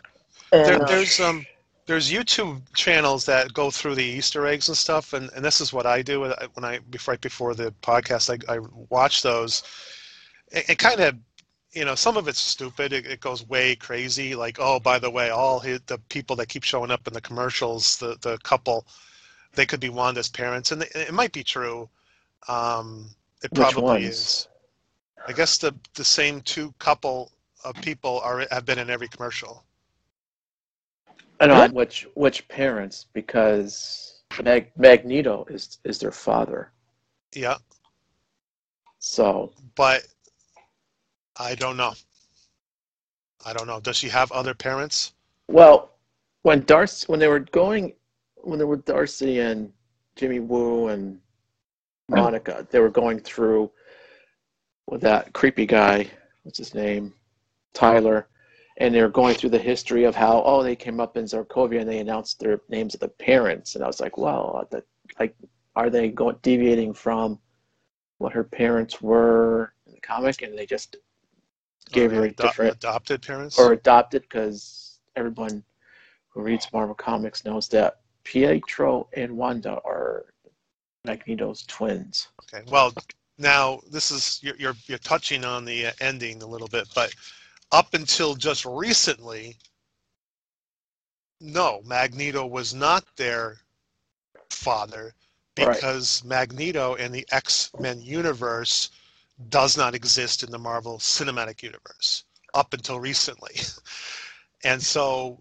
And, 0.53 0.67
There, 0.67 0.83
uh, 0.83 0.87
there's 0.87 1.21
um 1.21 1.47
there's 1.87 2.11
YouTube 2.11 2.63
channels 2.75 3.27
that 3.27 3.53
go 3.53 3.71
through 3.71 3.95
the 3.95 4.05
Easter 4.05 4.47
eggs 4.47 4.69
and 4.69 4.77
stuff, 4.77 5.13
and, 5.13 5.31
and 5.35 5.45
this 5.45 5.61
is 5.61 5.73
what 5.73 5.87
I 5.87 6.03
do 6.03 6.25
uh, 6.25 6.47
when 6.55 6.65
I 6.65 6.79
before 6.79 7.13
right 7.13 7.21
before 7.21 7.55
the 7.55 7.73
podcast. 7.83 8.31
I, 8.31 8.55
I 8.55 8.59
watch 8.89 9.23
those. 9.23 9.63
It, 10.51 10.71
it 10.71 10.79
kind 10.79 11.01
of, 11.01 11.17
you 11.73 11.85
know, 11.85 11.95
some 11.95 12.17
of 12.17 12.27
it's 12.27 12.41
stupid. 12.41 12.93
It, 12.93 13.07
it 13.07 13.21
goes 13.21 13.47
way 13.47 13.77
crazy. 13.77 14.35
Like, 14.35 14.59
oh, 14.61 14.81
by 14.81 14.99
the 14.99 15.11
way, 15.11 15.31
all 15.31 15.61
his, 15.61 15.81
the 15.87 15.99
people 16.09 16.37
that 16.37 16.49
keep 16.49 16.63
showing 16.63 16.91
up 16.91 17.07
in 17.07 17.13
the 17.13 17.21
commercials, 17.21 17.99
the 17.99 18.17
the 18.23 18.39
couple, 18.39 18.87
they 19.55 19.67
could 19.67 19.81
be 19.81 19.91
Wanda's 19.91 20.29
parents, 20.29 20.73
and 20.73 20.83
it, 20.83 20.93
it 20.95 21.15
might 21.15 21.33
be 21.33 21.45
true. 21.45 21.89
Um, 22.49 23.11
it 23.43 23.53
probably 23.55 24.05
is. 24.05 24.49
I 25.27 25.33
guess 25.33 25.59
the 25.59 25.75
the 25.95 26.05
same 26.05 26.41
two 26.41 26.73
couple 26.79 27.31
of 27.63 27.75
people 27.77 28.21
are 28.21 28.47
have 28.51 28.65
been 28.65 28.79
in 28.79 28.89
every 28.89 29.09
commercial. 29.09 29.65
I 31.51 31.67
know 31.67 31.75
which 31.75 32.07
which 32.15 32.47
parents 32.49 33.07
because 33.13 34.23
Mag- 34.43 34.73
Magneto 34.77 35.45
is 35.49 35.79
is 35.85 35.99
their 35.99 36.11
father. 36.13 36.73
Yeah, 37.35 37.59
So 38.99 39.53
but 39.75 40.07
I 41.37 41.55
don't 41.55 41.77
know. 41.77 41.93
I 43.45 43.53
don't 43.53 43.67
know. 43.67 43.81
Does 43.81 43.97
she 43.97 44.09
have 44.09 44.31
other 44.33 44.55
parents? 44.55 45.13
well, 45.49 45.91
when 46.43 46.63
Darcy 46.65 47.07
when 47.09 47.21
they 47.21 47.29
were 47.29 47.41
going 47.41 47.95
when 48.37 48.59
they 48.59 48.65
were 48.65 48.77
Darcy 48.77 49.41
and 49.41 49.73
Jimmy 50.17 50.41
Woo 50.41 50.89
and 50.89 51.21
Monica, 52.09 52.67
they 52.71 52.81
were 52.81 52.91
going 52.91 53.19
through 53.21 53.71
with 54.87 55.01
that 55.03 55.33
creepy 55.33 55.67
guy. 55.67 56.09
What's 56.43 56.59
his 56.59 56.75
name? 56.75 57.15
Tyler. 57.73 58.29
And 58.77 58.95
they're 58.95 59.09
going 59.09 59.37
through 59.37 59.51
the 59.51 59.59
history 59.59 60.05
of 60.05 60.15
how 60.17 60.43
oh 60.45 60.63
they 60.63 60.77
came 60.77 61.01
up 61.01 61.17
in 61.17 61.25
Sokovia 61.25 61.81
and 61.81 61.89
they 61.89 61.99
announced 61.99 62.41
their 62.41 62.61
names 62.69 62.95
of 62.95 63.01
the 63.01 63.09
parents 63.09 63.75
and 63.75 63.85
I 63.85 63.87
was 63.87 64.01
like 64.01 64.19
well 64.19 64.67
that 64.71 64.85
like 65.21 65.37
are 65.77 65.91
they 65.91 66.09
going 66.09 66.37
deviating 66.43 66.93
from 66.93 67.39
what 68.19 68.33
her 68.33 68.45
parents 68.45 69.01
were 69.01 69.73
in 69.87 69.95
the 69.95 70.01
comic 70.01 70.43
and 70.43 70.59
they 70.59 70.67
just 70.67 70.97
oh, 70.97 71.01
gave 71.93 72.13
Or 72.13 72.17
her 72.17 72.23
a 72.23 72.29
ado- 72.29 72.43
different 72.43 72.77
adopted 72.77 73.23
parents? 73.23 73.59
or 73.59 73.73
adopted 73.73 74.23
because 74.23 74.99
everyone 75.17 75.63
who 76.29 76.43
reads 76.43 76.73
Marvel 76.73 76.95
Comics 76.95 77.45
knows 77.45 77.69
that 77.69 78.01
Pietro 78.25 79.09
and 79.17 79.37
Wanda 79.37 79.81
are 79.85 80.27
Magneto's 81.05 81.65
twins. 81.67 82.29
Okay. 82.43 82.65
Well, 82.71 82.93
now 83.39 83.81
this 83.91 84.11
is 84.11 84.41
you're 84.43 84.57
you're, 84.57 84.77
you're 84.87 84.99
touching 84.99 85.45
on 85.45 85.65
the 85.65 85.89
ending 86.01 86.43
a 86.43 86.47
little 86.47 86.69
bit, 86.69 86.89
but 86.95 87.15
up 87.73 87.95
until 87.95 88.35
just 88.35 88.65
recently, 88.65 89.59
no, 91.41 91.83
Magneto 91.85 92.47
was 92.47 92.75
not 92.75 93.05
their 93.17 93.59
father 94.51 95.15
Right. 95.57 95.75
because 95.77 96.25
Magneto 96.25 96.95
in 96.95 97.13
the 97.13 97.27
X 97.31 97.71
Men 97.79 98.01
universe 98.01 98.91
does 99.49 99.77
not 99.77 99.95
exist 99.95 100.43
in 100.43 100.51
the 100.51 100.59
Marvel 100.59 100.99
Cinematic 100.99 101.63
Universe 101.63 102.25
up 102.55 102.73
until 102.73 102.99
recently, 102.99 103.61
and 104.65 104.83
so 104.83 105.41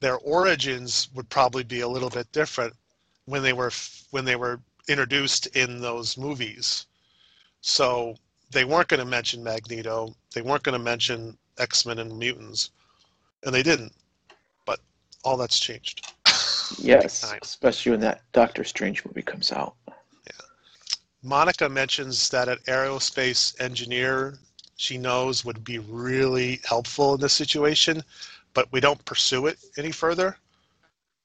their 0.00 0.16
origins 0.18 1.08
would 1.14 1.28
probably 1.28 1.64
be 1.64 1.80
a 1.80 1.88
little 1.88 2.10
bit 2.10 2.30
different 2.30 2.74
when 3.24 3.42
they 3.42 3.52
were 3.52 3.72
when 4.10 4.24
they 4.24 4.36
were 4.36 4.60
introduced 4.88 5.46
in 5.48 5.80
those 5.80 6.16
movies. 6.16 6.86
So 7.60 8.16
they 8.52 8.64
weren't 8.64 8.88
going 8.88 9.00
to 9.00 9.06
mention 9.06 9.42
Magneto. 9.42 10.14
They 10.34 10.42
weren't 10.42 10.62
going 10.62 10.78
to 10.78 10.84
mention 10.84 11.36
X 11.58 11.86
Men 11.86 11.98
and 11.98 12.18
mutants, 12.18 12.70
and 13.44 13.54
they 13.54 13.62
didn't. 13.62 13.92
But 14.66 14.80
all 15.24 15.36
that's 15.36 15.58
changed. 15.58 16.12
Yes, 16.76 17.24
especially 17.40 17.92
when 17.92 18.00
that 18.00 18.20
Doctor 18.32 18.62
Strange 18.62 19.02
movie 19.06 19.22
comes 19.22 19.52
out. 19.52 19.74
Yeah. 19.88 20.32
Monica 21.22 21.66
mentions 21.66 22.28
that 22.28 22.46
an 22.50 22.58
aerospace 22.66 23.58
engineer 23.58 24.38
she 24.78 24.96
knows 24.96 25.44
would 25.44 25.64
be 25.64 25.78
really 25.78 26.60
helpful 26.64 27.14
in 27.14 27.20
this 27.20 27.32
situation, 27.32 28.02
but 28.54 28.70
we 28.72 28.80
don't 28.80 29.04
pursue 29.04 29.46
it 29.46 29.58
any 29.76 29.90
further. 29.90 30.38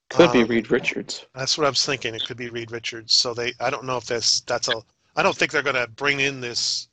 Could 0.09 0.31
be 0.31 0.41
Um, 0.41 0.47
Reed 0.47 0.71
Richards. 0.71 1.25
That's 1.35 1.57
what 1.57 1.65
I 1.67 1.69
was 1.69 1.85
thinking. 1.85 2.15
It 2.15 2.25
could 2.25 2.37
be 2.37 2.49
Reed 2.49 2.71
Richards. 2.71 3.13
So 3.13 3.33
they, 3.33 3.53
I 3.59 3.69
don't 3.69 3.85
know 3.85 3.97
if 3.97 4.05
this, 4.05 4.41
that's 4.41 4.69
a, 4.69 4.81
I 5.15 5.21
don't 5.21 5.37
think 5.37 5.51
they're 5.51 5.61
going 5.61 5.75
to 5.75 5.87
bring 5.87 6.19
in 6.19 6.41
this 6.41 6.87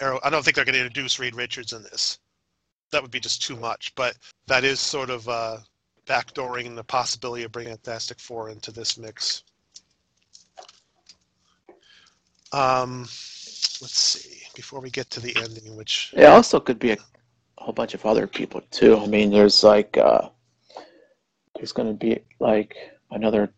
arrow. 0.00 0.18
I 0.24 0.30
don't 0.30 0.42
think 0.42 0.56
they're 0.56 0.64
going 0.64 0.74
to 0.74 0.80
introduce 0.80 1.18
Reed 1.18 1.34
Richards 1.34 1.74
in 1.74 1.82
this. 1.82 2.18
That 2.92 3.02
would 3.02 3.10
be 3.10 3.20
just 3.20 3.42
too 3.42 3.56
much. 3.56 3.94
But 3.94 4.16
that 4.46 4.64
is 4.64 4.78
sort 4.78 5.10
of 5.10 5.28
uh, 5.28 5.58
backdooring 6.06 6.76
the 6.76 6.84
possibility 6.84 7.42
of 7.42 7.52
bringing 7.52 7.72
Fantastic 7.72 8.20
Four 8.20 8.50
into 8.50 8.70
this 8.70 8.98
mix. 8.98 9.42
Um, 12.52 13.00
let's 13.80 13.98
see. 13.98 14.42
Before 14.54 14.80
we 14.80 14.90
get 14.90 15.08
to 15.10 15.20
the 15.20 15.34
ending, 15.36 15.74
which 15.76 16.12
It 16.14 16.26
also 16.26 16.60
could 16.60 16.78
be 16.78 16.90
a 16.90 16.98
whole 17.56 17.72
bunch 17.72 17.94
of 17.94 18.04
other 18.04 18.26
people 18.26 18.60
too. 18.70 18.98
I 18.98 19.06
mean, 19.06 19.30
there's 19.30 19.64
like 19.64 19.96
uh, 19.96 20.28
there's 21.56 21.72
going 21.72 21.88
to 21.88 21.94
be 21.94 22.20
like 22.38 22.76
another. 23.10 23.54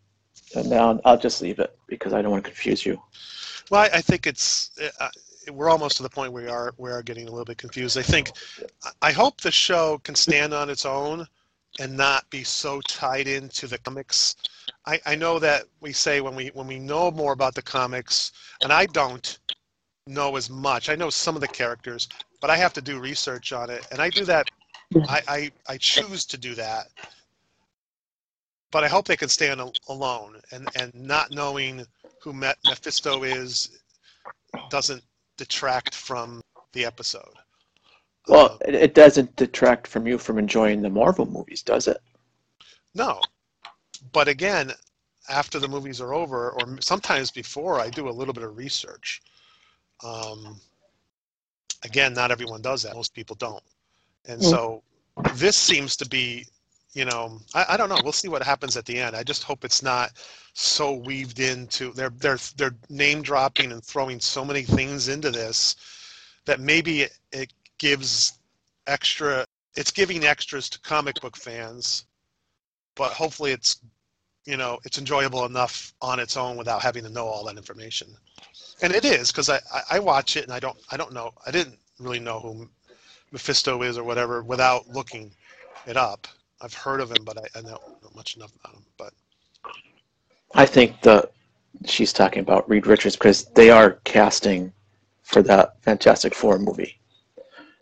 Now 0.54 1.00
I'll 1.04 1.18
just 1.18 1.42
leave 1.42 1.58
it 1.58 1.76
because 1.88 2.12
I 2.12 2.22
don't 2.22 2.30
want 2.30 2.44
to 2.44 2.50
confuse 2.50 2.86
you. 2.86 3.02
Well, 3.70 3.80
I, 3.80 3.98
I 3.98 4.00
think 4.00 4.28
it's 4.28 4.70
uh, 5.00 5.08
we're 5.50 5.70
almost 5.70 5.96
to 5.98 6.02
the 6.02 6.09
point 6.09 6.33
where 6.33 6.44
we 6.44 6.48
are 6.50 6.74
we 6.78 6.90
are 6.90 7.02
getting 7.02 7.26
a 7.26 7.30
little 7.30 7.44
bit 7.44 7.59
confused. 7.59 7.98
I 7.98 8.02
think 8.02 8.33
I 9.02 9.12
hope 9.12 9.40
the 9.40 9.50
show 9.50 9.98
can 9.98 10.14
stand 10.14 10.54
on 10.54 10.70
its 10.70 10.85
own 10.85 11.26
and 11.80 11.96
not 11.96 12.28
be 12.30 12.44
so 12.44 12.80
tied 12.83 13.26
into 13.26 13.66
the 13.66 13.78
comics. 13.78 14.37
I, 14.87 15.00
I 15.07 15.14
know 15.14 15.38
that 15.38 15.64
we 15.80 15.92
say 15.92 16.20
when 16.20 16.35
we 16.35 16.48
when 16.48 16.66
we 16.66 16.78
know 16.78 17.11
more 17.11 17.33
about 17.33 17.54
the 17.54 17.62
comics, 17.62 18.33
and 18.62 18.72
I 18.72 18.87
don't 18.87 19.38
know 20.07 20.37
as 20.37 20.50
much. 20.50 20.88
I 20.88 20.94
know 20.94 21.11
some 21.11 21.35
of 21.35 21.40
the 21.40 21.48
characters, 21.48 22.09
but 22.40 22.50
I 22.50 22.57
have 22.57 22.72
to 22.74 22.83
do 22.83 22.98
research 23.00 23.52
on 23.52 23.70
it, 23.70 23.87
and 23.90 24.00
I 24.00 24.11
do 24.11 24.24
that. 24.24 24.46
I 24.94 25.22
I, 25.28 25.52
I 25.68 25.76
choose 25.78 26.24
to 26.26 26.37
do 26.37 26.54
that. 26.54 26.88
But 28.70 28.85
I 28.85 28.88
hope 28.88 29.07
they 29.07 29.16
can 29.16 29.28
stand 29.28 29.61
al- 29.61 29.72
alone, 29.88 30.40
and, 30.50 30.68
and 30.74 30.92
not 30.94 31.30
knowing 31.30 31.87
who 32.20 32.33
Met 32.33 32.59
Mephisto 32.64 33.22
is 33.22 33.78
doesn't 34.68 35.02
detract 35.36 35.94
from 35.94 36.42
the 36.72 36.84
episode. 36.84 37.38
Well, 38.26 38.52
Uh, 38.52 38.58
it, 38.66 38.74
it 38.74 38.94
doesn't 38.94 39.36
detract 39.36 39.86
from 39.86 40.06
you 40.06 40.18
from 40.18 40.38
enjoying 40.38 40.82
the 40.82 40.90
Marvel 40.90 41.26
movies, 41.26 41.62
does 41.62 41.86
it? 41.88 42.00
no, 42.94 43.28
but 44.12 44.28
again, 44.28 44.72
after 45.28 45.58
the 45.58 45.68
movies 45.68 46.00
are 46.00 46.14
over, 46.14 46.50
or 46.50 46.80
sometimes 46.80 47.30
before, 47.30 47.80
I 47.80 47.90
do 47.90 48.08
a 48.08 48.10
little 48.10 48.34
bit 48.34 48.44
of 48.44 48.56
research. 48.56 49.22
Um, 50.02 50.60
again, 51.84 52.12
not 52.14 52.30
everyone 52.30 52.62
does 52.62 52.82
that. 52.82 52.94
Most 52.94 53.14
people 53.14 53.36
don't, 53.36 53.62
and 54.26 54.42
Mm. 54.42 54.50
so 54.50 54.82
this 55.34 55.56
seems 55.56 55.96
to 55.96 56.08
be, 56.08 56.46
you 56.94 57.04
know, 57.04 57.40
I, 57.54 57.66
I 57.70 57.76
don't 57.76 57.88
know. 57.88 57.98
We'll 58.02 58.12
see 58.12 58.28
what 58.28 58.42
happens 58.42 58.76
at 58.76 58.87
the 58.87 58.98
end. 58.98 59.16
I 59.16 59.24
just 59.24 59.42
hope 59.42 59.64
it's 59.64 59.83
not 59.83 60.12
so 60.54 60.94
weaved 60.94 61.40
into 61.40 61.92
they're 61.92 62.11
they're 62.11 62.38
they're 62.57 62.76
name 62.88 63.22
dropping 63.22 63.72
and 63.72 63.85
throwing 63.85 64.20
so 64.20 64.44
many 64.44 64.62
things 64.62 65.09
into 65.09 65.30
this 65.33 65.74
that 66.44 66.61
maybe 66.61 67.02
it, 67.02 67.18
it 67.33 67.52
gives 67.78 68.38
extra 68.87 69.44
it's 69.74 69.90
giving 69.90 70.24
extras 70.24 70.68
to 70.70 70.78
comic 70.80 71.20
book 71.20 71.37
fans 71.37 72.04
but 72.94 73.11
hopefully 73.11 73.50
it's 73.50 73.80
you 74.44 74.57
know 74.57 74.78
it's 74.85 74.98
enjoyable 74.98 75.44
enough 75.44 75.92
on 76.00 76.20
its 76.20 76.37
own 76.37 76.57
without 76.57 76.80
having 76.80 77.02
to 77.02 77.11
know 77.11 77.26
all 77.26 77.44
that 77.44 77.57
information 77.57 78.07
and 78.80 78.92
it 78.92 79.04
is 79.04 79.33
because 79.33 79.50
I, 79.50 79.59
I 79.90 79.98
watch 79.98 80.37
it 80.37 80.44
and 80.44 80.52
i 80.52 80.61
don't 80.61 80.78
i 80.92 80.96
don't 80.96 81.12
know 81.12 81.33
i 81.46 81.50
didn't 81.50 81.78
really 81.98 82.20
know 82.20 82.38
who 82.38 82.68
mephisto 83.33 83.83
is 83.83 83.98
or 83.98 84.04
whatever 84.04 84.44
without 84.44 84.87
looking 84.88 85.33
it 85.87 85.96
up 85.96 86.28
i've 86.60 86.74
heard 86.74 87.00
of 87.00 87.10
him 87.10 87.24
but 87.24 87.36
i, 87.38 87.58
I 87.58 87.62
don't 87.62 87.70
know 87.72 88.10
much 88.14 88.36
enough 88.36 88.52
about 88.60 88.74
him 88.76 88.84
but 88.98 89.12
I 90.56 90.66
think 90.66 91.00
the 91.02 91.28
she's 91.84 92.12
talking 92.12 92.38
about 92.40 92.68
Reed 92.68 92.86
Richards 92.86 93.16
because 93.16 93.46
they 93.56 93.70
are 93.70 93.98
casting 94.04 94.72
for 95.22 95.42
that 95.42 95.82
Fantastic 95.82 96.32
Four 96.32 96.60
movie. 96.60 96.96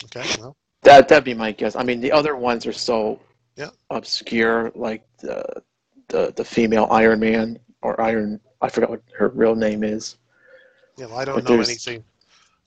okay 0.04 0.24
well 0.40 0.56
That 0.82 1.06
that'd 1.08 1.24
be 1.24 1.34
my 1.34 1.52
guess. 1.52 1.76
I 1.76 1.82
mean, 1.82 2.00
the 2.00 2.10
other 2.10 2.34
ones 2.34 2.64
are 2.66 2.72
so 2.72 3.20
Yeah. 3.56 3.68
obscure, 3.90 4.72
like 4.74 5.02
the 5.18 5.44
the 6.08 6.32
the 6.34 6.44
female 6.44 6.88
Iron 6.90 7.20
Man 7.20 7.58
or 7.82 8.00
Iron. 8.00 8.40
I 8.62 8.70
forgot 8.70 8.88
what 8.88 9.02
her 9.18 9.28
real 9.28 9.54
name 9.54 9.84
is. 9.84 10.16
yeah 10.96 11.06
well, 11.06 11.18
i 11.18 11.24
don't 11.26 11.34
But 11.36 11.44
know 11.44 11.50
there's- 11.56 11.68
anything 11.68 12.02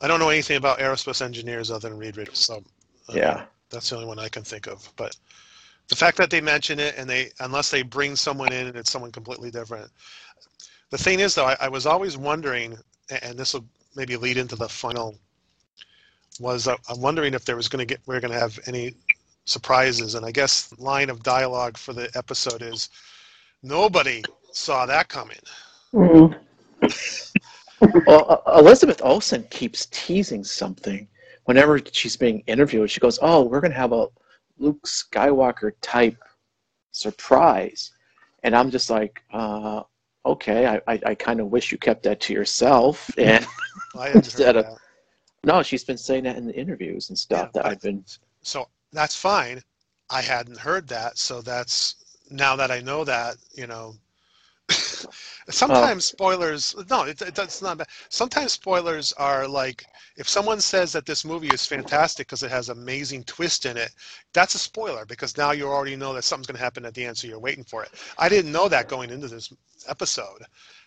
i 0.02 0.08
don't 0.08 0.20
know 0.20 0.30
anything 0.30 0.58
about 0.58 0.78
aerospace 0.78 1.22
engineers 1.24 1.72
other 1.72 1.90
than 1.90 1.98
reed 1.98 2.16
Richards, 2.18 2.46
so 2.46 2.58
uh, 3.10 3.14
Yeah, 3.16 3.46
That's 3.72 3.90
the 3.90 3.96
only 3.96 4.08
one 4.08 4.20
I 4.20 4.30
can 4.30 4.44
think 4.44 4.68
of. 4.68 4.88
But 4.98 5.16
the 5.90 5.96
fact 5.96 6.18
that 6.18 6.30
they 6.30 6.42
mention 6.42 6.80
it 6.80 6.96
and 6.98 7.10
they, 7.10 7.32
unless 7.40 7.70
they 7.70 7.82
bring 7.84 8.16
someone 8.16 8.52
in 8.52 8.68
and 8.68 8.76
it's 8.76 8.92
someone 8.92 9.12
completely 9.12 9.52
different. 9.52 9.90
the 10.90 10.98
thing 10.98 11.20
is, 11.20 11.36
though, 11.36 11.46
I, 11.46 11.58
I 11.62 11.70
was 11.70 11.86
always 11.86 12.18
wondering, 12.18 12.78
and 13.22 13.38
this 13.38 13.54
will 13.54 13.66
maybe 13.96 14.18
lead 14.18 14.38
into 14.38 14.56
the 14.56 14.70
final. 14.70 15.16
Was 16.40 16.68
uh, 16.68 16.76
I'm 16.90 17.00
wondering 17.02 17.34
if 17.34 17.46
there 17.46 17.56
was 17.56 17.70
going 17.70 17.80
to 17.80 17.86
get 17.86 18.02
we're 18.06 18.20
going 18.20 18.34
to 18.34 18.40
have 18.40 18.60
any 18.68 18.96
surprises, 19.46 20.16
and 20.16 20.26
I 20.26 20.32
guess 20.32 20.74
line 20.78 21.10
of 21.10 21.24
dialogue 21.24 21.78
for 21.78 21.94
the 21.94 22.10
episode 22.16 22.62
is 22.62 22.90
nobody 23.64 24.22
saw 24.52 24.86
that 24.86 25.08
coming. 25.08 25.40
Mhm. 25.94 26.36
Well, 28.08 28.42
uh, 28.46 28.58
Elizabeth 28.60 29.02
Olsen 29.04 29.44
keeps 29.50 29.88
teasing 29.92 30.44
something. 30.46 31.08
Whenever 31.44 31.80
she's 31.92 32.16
being 32.16 32.42
interviewed, 32.48 32.90
she 32.90 33.02
goes, 33.02 33.20
"Oh, 33.22 33.44
we're 33.44 33.60
gonna 33.60 33.76
have 33.76 33.92
a 33.92 34.08
Luke 34.58 34.82
Skywalker 34.86 35.72
type 35.82 36.18
surprise," 36.92 37.92
and 38.44 38.56
I'm 38.56 38.72
just 38.72 38.90
like, 38.90 39.22
uh, 39.34 39.84
"Okay, 40.26 40.66
I, 40.68 40.76
I, 40.88 41.00
I 41.06 41.16
kind 41.16 41.40
of 41.40 41.48
wish 41.48 41.72
you 41.72 41.78
kept 41.78 42.04
that 42.04 42.20
to 42.22 42.34
yourself." 42.34 43.10
And 43.18 43.46
I 43.98 44.10
Instead 44.10 44.56
of- 44.58 44.66
that. 44.66 44.78
no, 45.44 45.62
she's 45.64 45.84
been 45.84 45.98
saying 45.98 46.24
that 46.26 46.38
in 46.38 46.46
the 46.48 46.56
interviews 46.56 47.10
and 47.10 47.18
stuff 47.18 47.48
Yeah, 47.48 47.52
that 47.54 47.64
but- 47.64 47.72
I've 47.72 47.82
been. 47.82 48.04
So 48.42 48.68
that's 48.92 49.16
fine. 49.16 49.62
I 50.10 50.22
hadn't 50.22 50.58
heard 50.60 50.88
that, 50.90 51.18
so 51.18 51.42
that's 51.42 51.96
now 52.30 52.56
that 52.56 52.70
I 52.72 52.80
know 52.82 53.04
that, 53.04 53.38
you 53.56 53.66
know. 53.68 53.96
Sometimes 55.50 56.06
oh. 56.12 56.16
spoilers. 56.16 56.76
No, 56.90 57.04
it, 57.04 57.22
it, 57.22 57.36
that's 57.36 57.62
not 57.62 57.78
bad. 57.78 57.88
Sometimes 58.10 58.54
spoilers 58.54 59.14
are 59.14 59.48
like 59.48 59.86
if 60.18 60.30
someone 60.30 60.62
says 60.62 60.92
that 60.94 61.06
this 61.06 61.26
movie 61.26 61.48
is 61.50 61.66
fantastic 61.66 62.28
because 62.28 62.44
it 62.44 62.52
has 62.52 62.70
amazing 62.70 63.24
twist 63.26 63.66
in 63.66 63.76
it, 63.78 63.92
that's 64.34 64.56
a 64.56 64.60
spoiler 64.60 65.06
because 65.06 65.38
now 65.38 65.52
you 65.52 65.68
already 65.68 65.96
know 65.96 66.14
that 66.14 66.24
something's 66.24 66.48
going 66.48 66.58
to 66.58 66.64
happen 66.64 66.86
at 66.86 66.94
the 66.94 67.04
end, 67.06 67.18
so 67.18 67.28
you're 67.28 67.40
waiting 67.40 67.64
for 67.64 67.84
it. 67.84 67.90
I 68.18 68.30
didn't 68.30 68.52
know 68.52 68.70
that 68.70 68.88
going 68.88 69.10
into 69.10 69.28
this 69.28 69.54
episode, 69.88 70.42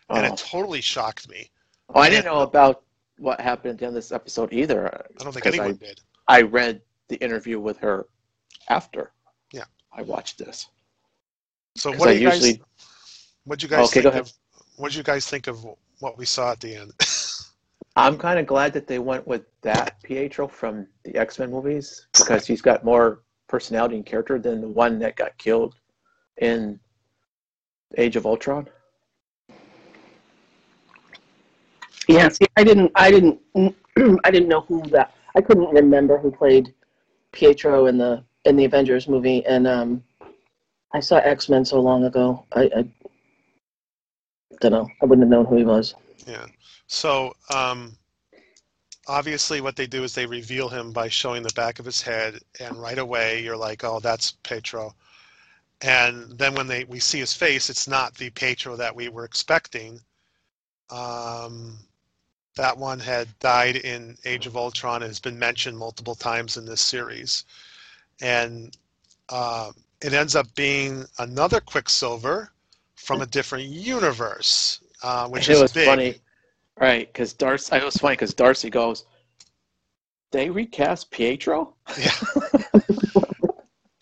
and 0.09 0.27
Oh. 0.27 0.33
it 0.33 0.37
totally 0.39 0.81
shocked 0.81 1.29
me. 1.29 1.51
Oh, 1.95 2.01
I 2.01 2.09
didn't 2.11 2.25
know 2.27 2.41
about 2.41 2.83
what 3.19 3.41
happened 3.41 3.73
at 3.73 3.79
the 3.79 3.87
end 3.87 3.97
of 3.97 4.03
this 4.03 4.13
episode 4.13 4.53
either. 4.53 4.89
I 5.21 5.25
don't 5.25 5.33
think 5.33 5.47
anyone 5.47 5.79
I, 5.83 5.87
did. 5.87 6.01
I 6.29 6.43
read 6.43 6.81
the 7.09 7.17
interview 7.17 7.59
with 7.61 7.79
her 7.79 8.07
after. 8.69 9.13
Yeah. 9.53 9.65
I 9.93 10.03
watched 10.03 10.39
this. 10.39 10.69
So 11.77 11.93
what 11.93 12.09
I 12.09 12.15
do 12.15 12.21
you 12.21 12.29
guys? 12.29 12.43
usually- 12.47 12.63
What 13.45 13.59
do 13.59 13.65
you 13.67 13.71
guys 13.71 13.89
Okay, 13.89 14.03
go 14.03 14.11
think 14.11 14.15
ahead. 14.15 14.21
of? 14.23 14.33
What 14.79 14.93
did 14.93 14.99
you 14.99 15.03
guys 15.03 15.27
think 15.27 15.49
of 15.49 15.67
what 15.99 16.17
we 16.17 16.25
saw 16.25 16.53
at 16.53 16.61
the 16.61 16.77
end? 16.77 16.93
I'm 17.97 18.17
kind 18.17 18.39
of 18.39 18.47
glad 18.47 18.73
that 18.75 18.87
they 18.87 19.01
went 19.01 19.27
with 19.27 19.43
that 19.63 20.01
Pietro 20.05 20.47
from 20.47 20.87
the 21.03 21.17
X 21.17 21.41
Men 21.41 21.51
movies 21.51 22.07
because 22.17 22.47
he's 22.47 22.63
got 22.63 22.85
more 22.85 23.23
personality 23.49 23.97
and 23.97 24.07
character 24.07 24.39
than 24.39 24.61
the 24.61 24.69
one 24.69 25.01
that 25.01 25.17
got 25.17 25.37
killed 25.37 25.75
in 26.37 26.79
Age 27.97 28.15
of 28.15 28.25
Ultron. 28.25 28.69
Yeah, 32.07 32.29
see, 32.29 32.47
I 32.57 32.63
didn't, 32.63 32.93
I 32.95 33.11
didn't, 33.11 33.41
I 34.25 34.31
didn't 34.31 34.49
know 34.49 34.61
who 34.61 34.81
that. 34.91 35.13
I 35.37 35.41
couldn't 35.41 35.75
remember 35.75 36.19
who 36.19 36.31
played 36.31 36.73
Pietro 37.33 37.87
in 37.87 37.99
the 37.99 38.23
in 38.45 38.55
the 38.55 38.65
Avengers 38.65 39.09
movie, 39.09 39.45
and 39.45 39.67
um, 39.67 40.05
I 40.95 41.01
saw 41.01 41.17
X 41.17 41.49
Men 41.49 41.65
so 41.65 41.81
long 41.81 42.05
ago. 42.05 42.47
I, 42.53 42.71
I 42.77 42.89
don't 44.61 44.73
know. 44.73 44.89
I 45.03 45.07
wouldn't 45.07 45.25
have 45.25 45.31
known 45.31 45.47
who 45.47 45.57
he 45.57 45.65
was. 45.65 45.95
Yeah. 46.27 46.47
So 46.87 47.35
um, 47.55 47.97
obviously, 49.07 49.61
what 49.61 49.77
they 49.77 49.87
do 49.87 50.05
is 50.05 50.15
they 50.15 50.27
reveal 50.27 50.69
him 50.69 50.93
by 50.93 51.09
showing 51.09 51.43
the 51.43 51.53
back 51.55 51.79
of 51.79 51.85
his 51.85 52.03
head, 52.03 52.41
and 52.61 52.81
right 52.81 52.99
away 52.99 53.43
you're 53.43 53.57
like, 53.57 53.85
"Oh, 53.85 54.01
that's 54.01 54.33
Pietro." 54.43 54.95
And 55.81 56.37
then 56.39 56.55
when 56.55 56.67
they 56.67 56.85
we 56.85 56.99
see 56.99 57.21
his 57.21 57.35
face, 57.35 57.71
it's 57.71 57.89
not 57.89 58.15
the 58.15 58.31
Pietro 58.31 58.77
that 58.77 58.95
we 58.95 59.09
were 59.09 59.25
expecting. 59.25 60.01
Um, 60.91 61.79
that 62.57 62.77
one 62.77 62.99
had 62.99 63.29
died 63.39 63.77
in 63.77 64.17
Age 64.25 64.47
of 64.47 64.57
Ultron 64.57 65.03
and 65.03 65.11
has 65.11 65.21
been 65.21 65.39
mentioned 65.39 65.79
multiple 65.79 66.17
times 66.17 66.57
in 66.57 66.65
this 66.65 66.81
series, 66.81 67.45
and 68.21 68.77
um, 69.29 69.73
it 70.01 70.13
ends 70.13 70.35
up 70.35 70.53
being 70.55 71.05
another 71.19 71.61
Quicksilver 71.61 72.51
from 73.09 73.23
a 73.23 73.27
different 73.27 73.65
universe, 73.65 74.81
uh, 75.03 75.27
which 75.29 75.49
is 75.49 75.73
big. 75.73 75.87
funny, 75.87 76.15
right? 76.79 77.11
Because 77.11 77.33
Darcy, 77.33 77.75
it 77.75 77.83
was 77.83 77.97
funny 77.97 78.13
because 78.13 78.35
Darcy 78.35 78.69
goes, 78.69 79.07
"They 80.31 80.51
recast 80.51 81.11
Pietro." 81.11 81.75
Yeah. 81.99 82.13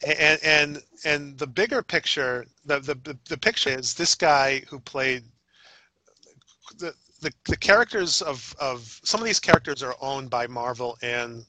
and 0.19 0.40
and 0.42 0.83
and 1.05 1.38
the 1.38 1.47
bigger 1.47 1.85
picture 1.85 2.47
the 2.64 2.81
the, 2.81 3.16
the, 3.29 3.38
picture 3.38 3.71
is 3.71 3.95
this 3.95 4.16
guy 4.16 4.61
who 4.69 4.81
played 4.81 5.23
the, 6.79 6.92
the 7.21 7.31
the 7.45 7.57
characters 7.57 8.23
of 8.23 8.57
of 8.59 9.01
some 9.05 9.21
of 9.21 9.27
these 9.27 9.38
characters 9.38 9.85
are 9.85 9.95
owned 10.01 10.31
by 10.31 10.49
Marvel 10.49 10.99
and 11.03 11.47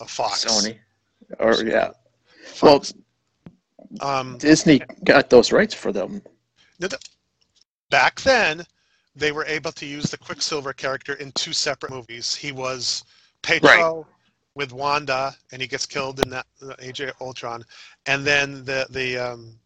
uh, 0.00 0.06
Fox. 0.06 0.46
Sony, 0.46 0.78
or 1.38 1.62
yeah. 1.62 1.90
Well, 2.62 2.78
Fox. 2.78 2.94
Um, 4.00 4.38
Disney 4.38 4.80
got 5.04 5.30
those 5.30 5.52
rights 5.52 5.74
for 5.74 5.92
them. 5.92 6.22
back 7.90 8.20
then, 8.22 8.64
they 9.14 9.32
were 9.32 9.44
able 9.44 9.72
to 9.72 9.86
use 9.86 10.10
the 10.10 10.16
Quicksilver 10.16 10.72
character 10.72 11.14
in 11.14 11.32
two 11.32 11.52
separate 11.52 11.92
movies. 11.92 12.34
He 12.34 12.52
was 12.52 13.04
Pietro 13.42 14.06
with 14.54 14.72
Wanda, 14.72 15.34
and 15.50 15.60
he 15.60 15.68
gets 15.68 15.86
killed 15.86 16.20
in 16.20 16.30
that 16.30 16.46
uh, 16.62 16.74
Age 16.78 17.00
of 17.00 17.12
Ultron, 17.20 17.64
and 18.06 18.24
then 18.24 18.64
the 18.64 18.86
the 18.90 19.18
um, 19.18 19.58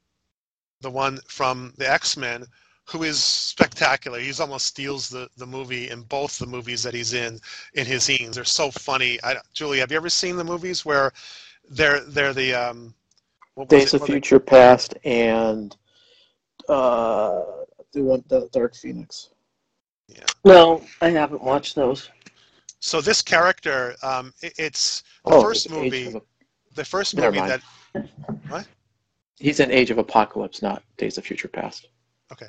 the 0.80 0.90
one 0.90 1.18
from 1.28 1.72
the 1.76 1.90
X 1.90 2.16
Men, 2.16 2.44
who 2.84 3.02
is 3.02 3.22
spectacular. 3.22 4.18
He's 4.18 4.40
almost 4.40 4.66
steals 4.66 5.08
the, 5.08 5.28
the 5.36 5.46
movie 5.46 5.90
in 5.90 6.02
both 6.02 6.38
the 6.38 6.46
movies 6.46 6.82
that 6.82 6.94
he's 6.94 7.14
in 7.14 7.40
in 7.74 7.86
his 7.86 8.04
scenes. 8.04 8.36
They're 8.36 8.44
so 8.44 8.70
funny. 8.70 9.18
I, 9.22 9.36
Julie, 9.54 9.78
have 9.78 9.90
you 9.90 9.96
ever 9.96 10.10
seen 10.10 10.36
the 10.36 10.44
movies 10.44 10.84
where 10.84 11.12
they're 11.68 12.00
they're 12.00 12.34
the 12.34 12.54
um, 12.54 12.94
Days 13.64 13.94
of 13.94 14.00
What 14.02 14.08
they- 14.08 14.14
Future 14.14 14.38
Past 14.38 14.94
and 15.04 15.74
uh, 16.68 17.42
the 17.92 18.02
one, 18.02 18.22
the 18.28 18.48
Dark 18.52 18.74
Phoenix. 18.76 19.30
Yeah. 20.08 20.24
No, 20.44 20.84
I 21.00 21.08
haven't 21.08 21.42
watched 21.42 21.74
those. 21.74 22.10
So 22.80 23.00
this 23.00 23.22
character, 23.22 23.94
um, 24.02 24.32
it, 24.42 24.52
it's 24.58 25.02
the 25.24 25.32
Oh, 25.32 25.42
first 25.42 25.66
Age 25.66 25.72
movie. 25.72 26.06
a- 26.16 26.20
The 26.74 26.84
first 26.84 27.14
Never 27.16 27.28
movie 27.34 27.48
mind. 27.48 27.62
that 27.94 28.66
He's 29.38 29.60
in 29.60 29.70
Age 29.70 29.90
of 29.90 29.98
Apocalypse, 29.98 30.62
not 30.62 30.82
Days 30.96 31.18
of 31.18 31.24
Future 31.26 31.48
Past. 31.48 31.88
Okay. 32.32 32.46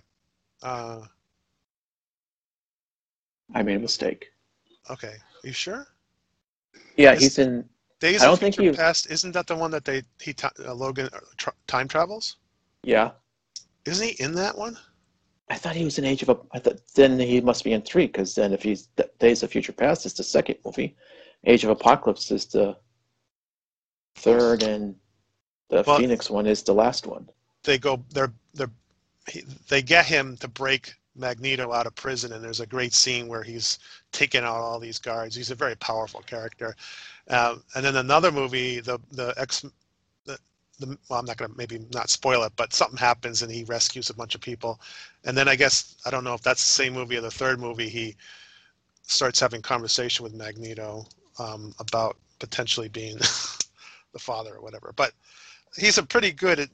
Uh, 0.62 1.02
I 3.54 3.64
made 3.64 3.76
a 3.78 3.80
mistake. 3.80 4.30
okay, 4.90 5.16
you 5.44 5.52
sure? 5.54 5.88
Yeah, 6.98 7.14
This- 7.14 7.24
he's 7.24 7.40
in. 7.40 7.68
Days 8.00 8.22
of 8.24 8.40
Future 8.40 8.74
Past 8.74 9.10
isn't 9.10 9.32
that 9.32 9.48
the 9.48 9.56
one 9.56 9.72
that 9.72 9.86
they 9.86 10.04
he 10.22 10.36
uh, 10.44 10.74
Logan 10.74 11.10
uh, 11.14 11.20
tr- 11.38 11.50
time 11.68 11.88
travels? 11.88 12.38
Yeah, 12.84 13.12
Isn't 13.86 14.08
he 14.08 14.24
in 14.24 14.34
that 14.36 14.58
one? 14.58 14.78
I 15.50 15.56
thought 15.56 15.76
he 15.76 15.84
was 15.86 15.98
in 15.98 16.06
Age 16.06 16.22
of. 16.22 16.30
A- 16.30 16.38
I 16.52 16.60
thought 16.60 16.80
then 16.94 17.20
he 17.20 17.42
must 17.42 17.64
be 17.64 17.74
in 17.74 17.82
three 17.82 18.06
because 18.08 18.36
then 18.36 18.54
if 18.54 18.62
he's 18.62 18.90
Days 19.20 19.44
of 19.44 19.50
Future 19.52 19.72
Past 19.74 20.06
is 20.06 20.14
the 20.14 20.24
second 20.24 20.58
movie, 20.64 20.96
Age 21.46 21.64
of 21.64 21.70
Apocalypse 21.72 22.30
is 22.32 22.46
the 22.46 22.78
third, 24.16 24.64
and 24.64 24.96
the 25.70 25.84
Well- 25.86 25.98
Phoenix 25.98 26.30
one 26.30 26.46
is 26.46 26.64
the 26.64 26.74
last 26.74 27.08
one. 27.08 27.30
They 27.64 27.78
go 27.78 28.04
they're 28.14 28.34
they're 28.54 28.72
he, 29.28 29.42
they 29.70 29.82
get 29.82 30.06
him 30.06 30.38
to 30.38 30.48
break 30.48 30.94
Magneto 31.18 31.74
out 31.74 31.88
of 31.88 31.96
prison, 31.96 32.34
and 32.34 32.44
there's 32.44 32.60
a 32.60 32.66
great 32.68 32.94
scene 32.94 33.28
where 33.28 33.44
he's 33.44 33.80
taking 34.12 34.44
out 34.44 34.56
all 34.56 34.80
these 34.80 35.00
guards. 35.00 35.36
He's 35.36 35.52
a 35.52 35.56
very 35.56 35.76
powerful 35.76 36.22
character. 36.22 36.76
Um, 37.30 37.64
and 37.76 37.84
then 37.86 37.96
another 37.98 38.32
movie, 38.32 38.80
the 38.80 39.00
the 39.12 39.34
X, 39.38 39.66
the, 40.26 40.38
the 40.80 40.98
well, 41.10 41.20
I'm 41.20 41.26
not 41.26 41.38
gonna 41.38 41.54
maybe 41.58 41.86
not 41.94 42.10
spoil 42.10 42.44
it, 42.44 42.54
but 42.56 42.74
something 42.74 42.98
happens 42.98 43.42
and 43.42 43.52
he 43.52 43.64
rescues 43.66 44.10
a 44.10 44.14
bunch 44.14 44.36
of 44.36 44.42
people. 44.42 44.80
And 45.26 45.38
then 45.38 45.48
I 45.48 45.56
guess 45.56 45.96
I 46.06 46.10
don't 46.10 46.24
know 46.24 46.34
if 46.34 46.42
that's 46.42 46.62
the 46.66 46.84
same 46.84 46.94
movie 46.94 47.18
or 47.18 47.22
the 47.22 47.32
third 47.32 47.60
movie. 47.60 47.90
He 47.90 48.16
starts 49.04 49.40
having 49.40 49.62
conversation 49.62 50.24
with 50.24 50.34
Magneto 50.34 51.06
um, 51.40 51.74
about 51.80 52.18
potentially 52.40 52.90
being 52.90 53.18
the 54.14 54.20
father 54.20 54.56
or 54.56 54.62
whatever. 54.62 54.94
But 54.96 55.12
he's 55.76 55.98
a 55.98 56.04
pretty 56.04 56.32
good 56.32 56.70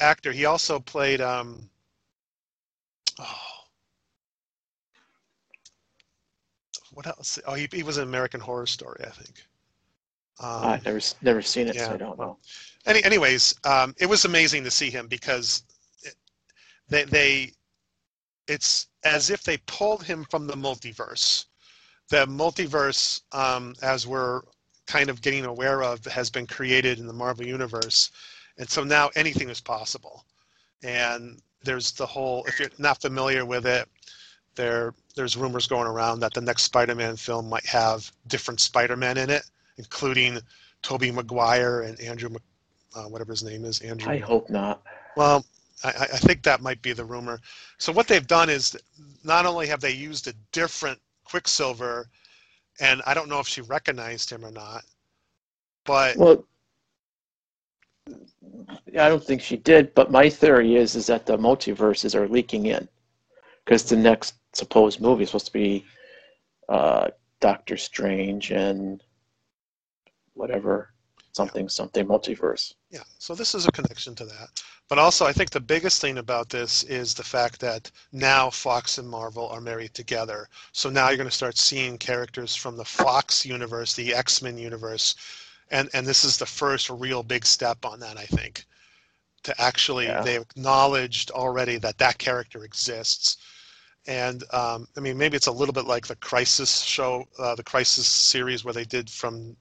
actor. 0.00 0.32
He 0.32 0.44
also 0.44 0.78
played. 0.78 1.20
Um, 1.20 1.68
oh, 3.18 3.59
what 7.00 7.16
else? 7.16 7.38
Oh, 7.46 7.54
he, 7.54 7.66
he 7.72 7.82
was 7.82 7.96
in 7.96 8.04
American 8.04 8.40
Horror 8.40 8.66
Story, 8.66 9.02
I 9.06 9.08
think. 9.08 9.42
Um, 10.38 10.64
I've 10.64 10.84
never 10.84 11.00
never 11.22 11.40
seen 11.40 11.66
it, 11.66 11.76
so 11.76 11.92
I 11.92 11.96
don't 11.96 12.18
know. 12.18 12.36
any, 12.84 13.02
anyways, 13.04 13.54
um, 13.64 13.94
it 13.98 14.04
was 14.04 14.26
amazing 14.26 14.64
to 14.64 14.70
see 14.70 14.90
him 14.90 15.06
because 15.06 15.62
it, 16.02 16.14
they 16.90 17.04
they 17.04 17.52
it's 18.48 18.88
as 19.02 19.30
if 19.30 19.42
they 19.42 19.56
pulled 19.66 20.04
him 20.04 20.26
from 20.28 20.46
the 20.46 20.52
multiverse. 20.52 21.46
The 22.10 22.26
multiverse, 22.26 23.22
um, 23.32 23.74
as 23.80 24.06
we're 24.06 24.42
kind 24.86 25.08
of 25.08 25.22
getting 25.22 25.46
aware 25.46 25.82
of, 25.82 26.04
has 26.04 26.28
been 26.28 26.46
created 26.46 26.98
in 26.98 27.06
the 27.06 27.14
Marvel 27.14 27.46
universe, 27.46 28.10
and 28.58 28.68
so 28.68 28.84
now 28.84 29.08
anything 29.16 29.48
is 29.48 29.60
possible. 29.62 30.26
And 30.82 31.40
there's 31.64 31.92
the 31.92 32.06
whole. 32.06 32.44
If 32.44 32.60
you're 32.60 32.68
not 32.78 33.00
familiar 33.00 33.46
with 33.46 33.64
it, 33.66 33.88
there 34.54 34.92
there's 35.14 35.36
rumors 35.36 35.66
going 35.66 35.86
around 35.86 36.20
that 36.20 36.34
the 36.34 36.40
next 36.40 36.64
Spider-Man 36.64 37.16
film 37.16 37.48
might 37.48 37.66
have 37.66 38.10
different 38.28 38.60
Spider-Man 38.60 39.18
in 39.18 39.30
it, 39.30 39.42
including 39.76 40.38
Tobey 40.82 41.10
Maguire 41.10 41.82
and 41.82 42.00
Andrew, 42.00 42.30
uh, 42.94 43.04
whatever 43.04 43.32
his 43.32 43.42
name 43.42 43.64
is, 43.64 43.80
Andrew. 43.80 44.10
I 44.10 44.18
hope 44.18 44.48
not. 44.50 44.82
Well, 45.16 45.44
I, 45.84 45.88
I 45.88 46.18
think 46.18 46.42
that 46.42 46.62
might 46.62 46.80
be 46.82 46.92
the 46.92 47.04
rumor. 47.04 47.40
So 47.78 47.92
what 47.92 48.06
they've 48.06 48.26
done 48.26 48.50
is 48.50 48.76
not 49.24 49.46
only 49.46 49.66
have 49.66 49.80
they 49.80 49.92
used 49.92 50.28
a 50.28 50.32
different 50.52 50.98
Quicksilver, 51.24 52.08
and 52.80 53.02
I 53.06 53.14
don't 53.14 53.28
know 53.28 53.40
if 53.40 53.48
she 53.48 53.60
recognized 53.62 54.30
him 54.30 54.44
or 54.44 54.50
not, 54.50 54.84
but 55.84 56.16
Well, 56.16 56.44
I 58.98 59.08
don't 59.08 59.22
think 59.22 59.40
she 59.42 59.56
did. 59.56 59.94
But 59.94 60.10
my 60.10 60.28
theory 60.28 60.76
is 60.76 60.96
is 60.96 61.06
that 61.06 61.26
the 61.26 61.38
multiverses 61.38 62.14
are 62.14 62.28
leaking 62.28 62.66
in, 62.66 62.88
because 63.64 63.84
the 63.84 63.96
next 63.96 64.34
supposed 64.60 65.00
movie 65.00 65.24
is 65.24 65.30
supposed 65.30 65.46
to 65.46 65.52
be 65.52 65.84
uh, 66.68 67.08
Doctor 67.40 67.76
Strange 67.76 68.50
and 68.50 69.02
whatever 70.34 70.92
something 71.32 71.68
something 71.68 72.06
multiverse. 72.06 72.74
Yeah, 72.90 73.06
so 73.18 73.34
this 73.34 73.54
is 73.54 73.66
a 73.66 73.72
connection 73.72 74.14
to 74.16 74.24
that. 74.24 74.48
But 74.88 74.98
also, 74.98 75.24
I 75.24 75.32
think 75.32 75.50
the 75.50 75.60
biggest 75.74 76.00
thing 76.00 76.18
about 76.18 76.48
this 76.48 76.82
is 76.82 77.14
the 77.14 77.30
fact 77.36 77.60
that 77.60 77.90
now 78.10 78.50
Fox 78.50 78.98
and 78.98 79.08
Marvel 79.08 79.48
are 79.48 79.60
married 79.60 79.94
together. 79.94 80.48
So 80.72 80.90
now 80.90 81.08
you're 81.08 81.16
going 81.16 81.28
to 81.34 81.42
start 81.42 81.56
seeing 81.56 81.96
characters 81.96 82.56
from 82.56 82.76
the 82.76 82.84
Fox 82.84 83.46
universe, 83.46 83.94
the 83.94 84.12
X 84.14 84.42
Men 84.42 84.58
universe, 84.58 85.14
and 85.70 85.88
and 85.94 86.06
this 86.06 86.24
is 86.24 86.36
the 86.36 86.52
first 86.60 86.90
real 86.90 87.22
big 87.22 87.44
step 87.46 87.84
on 87.84 88.00
that. 88.00 88.18
I 88.18 88.26
think 88.26 88.66
to 89.42 89.52
actually 89.60 90.06
Yeah. 90.06 90.22
they've 90.22 90.42
acknowledged 90.42 91.30
already 91.30 91.78
that 91.78 91.98
that 91.98 92.18
character 92.18 92.64
exists. 92.64 93.36
And 94.10 94.42
um, 94.52 94.88
I 94.96 95.00
mean, 95.00 95.16
maybe 95.16 95.36
it's 95.36 95.46
a 95.46 95.52
little 95.52 95.72
bit 95.72 95.84
like 95.84 96.04
the 96.04 96.16
Crisis 96.16 96.80
show, 96.80 97.28
uh, 97.38 97.54
the 97.54 97.62
Crisis 97.62 98.08
series 98.08 98.64
where 98.64 98.74
they 98.74 98.84
did 98.84 99.08
from 99.08 99.56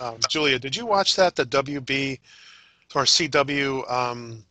um, 0.00 0.16
Julia. 0.28 0.58
Did 0.58 0.74
you 0.74 0.84
watch 0.84 1.14
that? 1.14 1.36
The 1.36 1.46
WB 1.46 2.18
or 2.96 3.04
CW 3.04 3.88
um, 3.88 4.44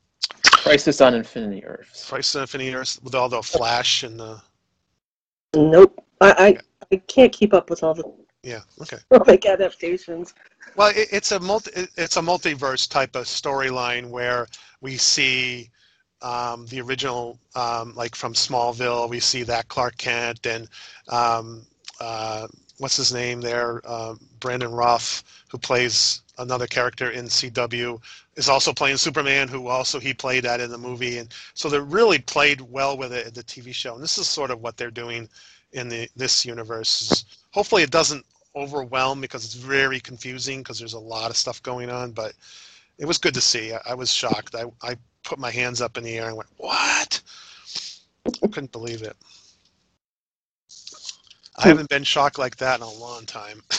Crisis 0.44 1.02
on 1.02 1.14
Infinity 1.14 1.66
Earths. 1.66 2.10
Crisis 2.10 2.38
on 2.38 2.44
Infinite 2.44 2.74
Earth 2.74 3.00
with 3.04 3.16
all 3.16 3.28
the 3.28 3.44
Flash 3.44 4.04
and 4.04 4.18
the 4.18 4.42
Nope. 5.54 6.02
I, 6.22 6.32
I, 6.32 6.58
I 6.94 6.96
can't 7.08 7.34
keep 7.34 7.54
up 7.54 7.70
with 7.70 7.84
all 7.84 7.94
the 7.94 8.10
yeah. 8.44 8.62
Okay. 8.82 8.98
comic 9.14 9.46
adaptations. 9.46 10.34
Well, 10.78 10.94
it, 10.96 11.10
it's 11.12 11.34
a 11.34 11.40
multi 11.42 11.72
it- 11.76 11.90
it's 11.98 12.16
a 12.16 12.22
multiverse 12.22 12.90
type 12.90 13.18
of 13.18 13.26
storyline 13.26 14.10
where 14.10 14.48
we 14.80 14.96
see 14.96 15.70
um, 16.24 16.66
the 16.68 16.82
original, 16.82 17.38
um, 17.56 17.94
like 17.96 18.16
from 18.16 18.34
Smallville, 18.34 19.10
we 19.10 19.20
see 19.20 19.44
that 19.44 19.68
Clark 19.68 19.98
Kent 19.98 20.46
and 20.46 20.68
um, 21.10 21.66
uh, 22.00 22.48
what's 22.78 22.98
his 22.98 23.14
name 23.14 23.42
there, 23.42 23.82
uh, 23.86 24.16
Brandon 24.40 24.72
Routh, 24.72 25.24
who 25.50 25.58
plays 25.58 26.22
another 26.38 26.66
character 26.66 27.12
in 27.12 27.26
CW, 27.26 28.02
is 28.36 28.50
also 28.50 28.74
playing 28.74 28.98
Superman, 28.98 29.48
who 29.48 29.68
also 29.68 30.00
he 30.00 30.14
played 30.14 30.44
that 30.44 30.60
in 30.60 30.72
the 30.72 30.78
movie, 30.78 31.20
and 31.20 31.34
so 31.54 31.70
they 31.70 31.80
really 31.80 32.20
played 32.20 32.62
well 32.62 32.98
with 32.98 33.14
it 33.14 33.28
in 33.28 33.34
the 33.34 33.44
TV 33.44 33.74
show. 33.74 33.94
And 33.94 34.04
this 34.04 34.18
is 34.18 34.28
sort 34.28 34.50
of 34.50 34.62
what 34.62 34.78
they're 34.78 34.92
doing 34.92 35.30
in 35.74 35.90
the 35.90 36.10
this 36.16 36.46
universe. 36.46 37.26
Hopefully, 37.52 37.84
it 37.84 37.92
doesn't 37.92 38.26
overwhelm 38.56 39.22
because 39.22 39.46
it's 39.46 39.54
very 39.54 40.00
confusing 40.00 40.60
because 40.60 40.80
there's 40.80 40.94
a 40.94 41.00
lot 41.00 41.30
of 41.30 41.38
stuff 41.38 41.62
going 41.64 41.90
on. 41.90 42.12
But 42.12 42.34
it 42.98 43.06
was 43.06 43.18
good 43.18 43.34
to 43.34 43.42
see. 43.42 43.74
I, 43.74 43.80
I 43.90 43.94
was 43.94 44.12
shocked. 44.12 44.56
I, 44.56 44.66
I 44.82 44.96
put 45.24 45.40
my 45.40 45.52
hands 45.52 45.82
up 45.82 45.98
in 45.98 46.04
the 46.04 46.18
air 46.18 46.28
and 46.28 46.38
went, 46.38 46.50
"What?" 46.58 47.22
I 48.26 48.48
couldn't 48.48 48.72
believe 48.72 49.02
it. 49.02 49.16
I 51.58 51.68
haven't 51.68 51.90
been 51.90 52.04
shocked 52.04 52.40
like 52.40 52.56
that 52.58 52.80
in 52.80 52.84
a 52.84 52.90
long 52.90 53.26
time. 53.26 53.62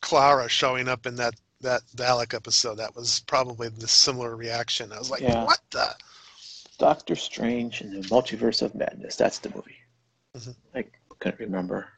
Clara 0.00 0.48
showing 0.48 0.88
up 0.88 1.06
in 1.06 1.16
that 1.16 1.34
that 1.60 1.82
Dalek 1.96 2.34
episode, 2.34 2.76
that 2.76 2.94
was 2.94 3.20
probably 3.26 3.68
the 3.68 3.88
similar 3.88 4.36
reaction. 4.36 4.92
I 4.92 4.98
was 4.98 5.10
like, 5.10 5.22
Yeah. 5.22 5.44
"What 5.44 5.60
the?" 5.70 5.94
Doctor 6.78 7.16
Strange 7.16 7.80
and 7.80 7.92
the 7.92 8.06
Multiverse 8.08 8.62
of 8.62 8.74
Madness. 8.76 9.16
That's 9.16 9.40
the 9.40 9.50
movie. 9.50 9.76
Mhm. 10.36 10.54
I 10.74 10.84
couldn't 11.18 11.40
remember. 11.40 11.88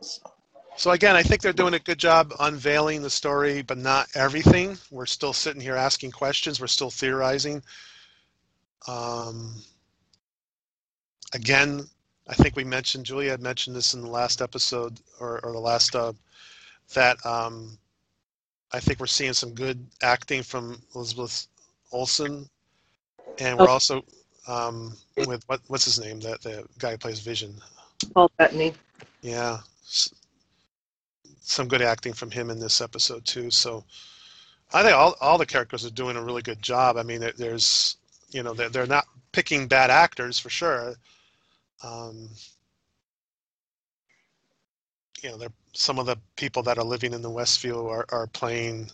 So, 0.00 0.32
So 0.78 0.92
again, 0.92 1.16
I 1.16 1.24
think 1.24 1.42
they're 1.42 1.52
doing 1.52 1.74
a 1.74 1.80
good 1.80 1.98
job 1.98 2.32
unveiling 2.38 3.02
the 3.02 3.10
story, 3.10 3.62
but 3.62 3.78
not 3.78 4.06
everything. 4.14 4.78
We're 4.92 5.06
still 5.06 5.32
sitting 5.32 5.60
here 5.60 5.74
asking 5.74 6.12
questions. 6.12 6.60
We're 6.60 6.68
still 6.68 6.88
theorizing. 6.88 7.64
Um, 8.86 9.56
again, 11.34 11.84
I 12.28 12.34
think 12.34 12.54
we 12.54 12.62
mentioned 12.62 13.06
Julia 13.06 13.32
had 13.32 13.42
mentioned 13.42 13.74
this 13.74 13.94
in 13.94 14.02
the 14.02 14.08
last 14.08 14.40
episode 14.40 15.00
or, 15.18 15.44
or 15.44 15.50
the 15.50 15.58
last 15.58 15.96
uh, 15.96 16.12
that 16.94 17.16
um, 17.26 17.76
I 18.72 18.78
think 18.78 19.00
we're 19.00 19.06
seeing 19.06 19.32
some 19.32 19.54
good 19.54 19.84
acting 20.00 20.44
from 20.44 20.80
Elizabeth 20.94 21.48
Olsen, 21.90 22.48
and 23.40 23.58
we're 23.58 23.64
Oh. 23.64 23.72
also 23.72 24.04
um, 24.46 24.96
with 25.26 25.42
what 25.48 25.60
what's 25.66 25.86
his 25.86 25.98
name 25.98 26.20
that 26.20 26.40
the 26.42 26.64
guy 26.78 26.92
who 26.92 26.98
plays 26.98 27.18
Vision. 27.18 27.52
Paul 28.14 28.30
Bettany. 28.38 28.74
Yeah, 29.22 29.58
some 31.48 31.66
good 31.66 31.80
acting 31.82 32.12
from 32.12 32.30
him 32.30 32.50
in 32.50 32.60
this 32.60 32.80
episode 32.80 33.24
too. 33.24 33.50
So 33.50 33.84
I 34.72 34.82
think 34.82 34.94
all 34.94 35.14
all 35.20 35.38
the 35.38 35.46
characters 35.46 35.84
are 35.84 35.90
doing 35.90 36.16
a 36.16 36.22
really 36.22 36.42
good 36.42 36.62
job. 36.62 36.96
I 36.96 37.02
mean, 37.02 37.20
there's 37.36 37.96
you 38.30 38.42
know 38.42 38.52
they're 38.52 38.68
they're 38.68 38.86
not 38.86 39.06
picking 39.32 39.66
bad 39.66 39.90
actors 39.90 40.38
for 40.38 40.50
sure. 40.50 40.94
Um, 41.82 42.28
you 45.22 45.30
know, 45.30 45.46
some 45.72 45.98
of 45.98 46.06
the 46.06 46.16
people 46.36 46.62
that 46.64 46.78
are 46.78 46.84
living 46.84 47.14
in 47.14 47.22
the 47.22 47.30
Westview 47.30 47.90
are 47.90 48.04
are 48.10 48.26
playing 48.26 48.90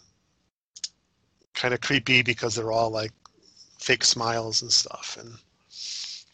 kind 1.55 1.75
of 1.75 1.81
creepy 1.81 2.23
because 2.23 2.55
they're 2.55 2.73
all 2.73 2.91
like 2.91 3.13
fake 3.79 4.05
smiles 4.05 4.63
and 4.63 4.73
stuff, 4.73 5.17
and 5.21 5.33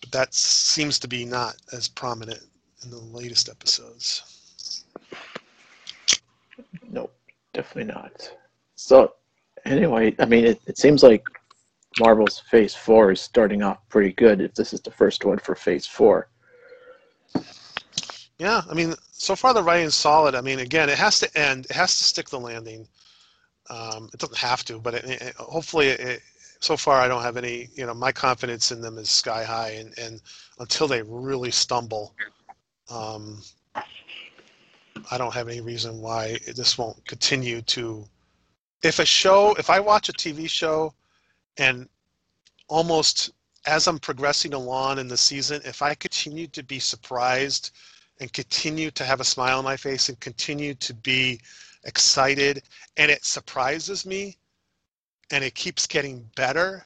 but 0.01 0.13
that 0.13 0.35
seems 0.35 0.99
to 0.99 1.09
be 1.09 1.25
not 1.25 1.57
as 1.73 1.89
prominent 1.89 2.43
in 2.83 2.91
the 2.91 2.99
latest 2.99 3.49
episodes. 3.49 4.23
Definitely 7.53 7.93
not. 7.93 8.33
So, 8.77 9.15
anyway, 9.65 10.15
I 10.19 10.25
mean, 10.25 10.45
it, 10.45 10.61
it 10.67 10.79
seems 10.79 11.03
like 11.03 11.27
Marvel's 11.99 12.41
Phase 12.51 12.75
4 12.75 13.13
is 13.13 13.21
starting 13.21 13.63
off 13.63 13.79
pretty 13.89 14.13
good 14.13 14.41
if 14.41 14.55
this 14.55 14.73
is 14.73 14.81
the 14.81 14.91
first 14.91 15.25
one 15.25 15.39
for 15.39 15.55
Phase 15.55 15.87
4. 15.87 16.29
Yeah, 18.39 18.63
I 18.71 18.75
mean, 18.75 18.95
so 19.13 19.37
far 19.37 19.53
the 19.53 19.63
writing's 19.63 19.95
solid. 19.95 20.35
I 20.35 20.41
mean, 20.41 20.61
again, 20.61 20.89
it 20.89 20.97
has 20.97 21.19
to 21.21 21.39
end. 21.39 21.67
It 21.67 21.73
has 21.73 21.97
to 21.99 22.05
stick 22.05 22.31
the 22.31 22.41
landing. 22.41 22.89
Um, 23.69 24.09
it 24.15 24.19
doesn't 24.19 24.39
have 24.39 24.65
to, 24.65 24.79
but 24.79 24.95
it, 24.95 25.05
it, 25.05 25.35
hopefully, 25.37 25.89
it, 25.89 26.23
so 26.61 26.77
far 26.77 27.01
I 27.01 27.07
don't 27.07 27.23
have 27.23 27.37
any. 27.37 27.69
You 27.75 27.85
know, 27.85 27.93
my 27.93 28.13
confidence 28.13 28.73
in 28.73 28.81
them 28.81 28.97
is 28.97 29.11
sky 29.11 29.45
high, 29.45 29.73
and, 29.73 29.93
and 29.99 30.23
until 30.59 30.89
they 30.89 31.03
really 31.03 31.51
stumble, 31.51 32.15
um, 32.91 33.43
I 35.11 35.19
don't 35.19 35.35
have 35.35 35.49
any 35.49 35.61
reason 35.61 36.01
why 36.01 36.39
this 36.55 36.79
won't 36.79 37.05
continue 37.07 37.63
to. 37.63 38.07
If 38.83 38.99
a 38.99 39.05
show, 39.05 39.55
if 39.55 39.69
I 39.69 39.81
watch 39.81 40.09
a 40.09 40.13
TV 40.13 40.49
show, 40.49 40.95
and 41.57 41.89
almost 42.69 43.31
as 43.67 43.87
I'm 43.87 43.99
progressing 43.99 44.55
along 44.55 44.99
in 44.99 45.09
the 45.09 45.17
season, 45.17 45.61
if 45.65 45.83
I 45.83 45.95
continue 45.95 46.47
to 46.49 46.63
be 46.63 46.79
surprised 46.79 47.73
and 48.21 48.33
continue 48.33 48.91
to 48.93 49.05
have 49.05 49.21
a 49.21 49.25
smile 49.25 49.59
on 49.59 49.65
my 49.65 49.77
face 49.77 50.09
and 50.09 50.21
continue 50.21 50.75
to 50.75 50.95
be 50.95 51.41
excited 51.85 52.63
and 52.97 53.11
it 53.11 53.25
surprises 53.25 54.05
me 54.05 54.37
and 55.31 55.43
it 55.43 55.55
keeps 55.55 55.87
getting 55.87 56.29
better 56.37 56.85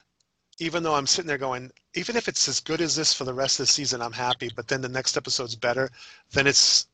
even 0.61 0.85
though 0.85 0.95
i'm 0.95 1.07
sitting 1.07 1.27
there 1.27 1.37
going 1.37 1.71
even 1.95 2.15
if 2.17 2.29
it's 2.29 2.47
as 2.47 2.61
good 2.61 2.81
as 2.81 2.95
this 2.95 3.13
for 3.13 3.25
the 3.25 3.35
rest 3.35 3.59
of 3.59 3.67
the 3.67 3.73
season 3.73 4.01
i'm 4.01 4.13
happy 4.13 4.49
but 4.55 4.69
then 4.69 4.81
the 4.81 4.89
next 4.89 5.17
episode's 5.17 5.57
better 5.57 5.91
then 6.31 6.47
it's 6.47 6.87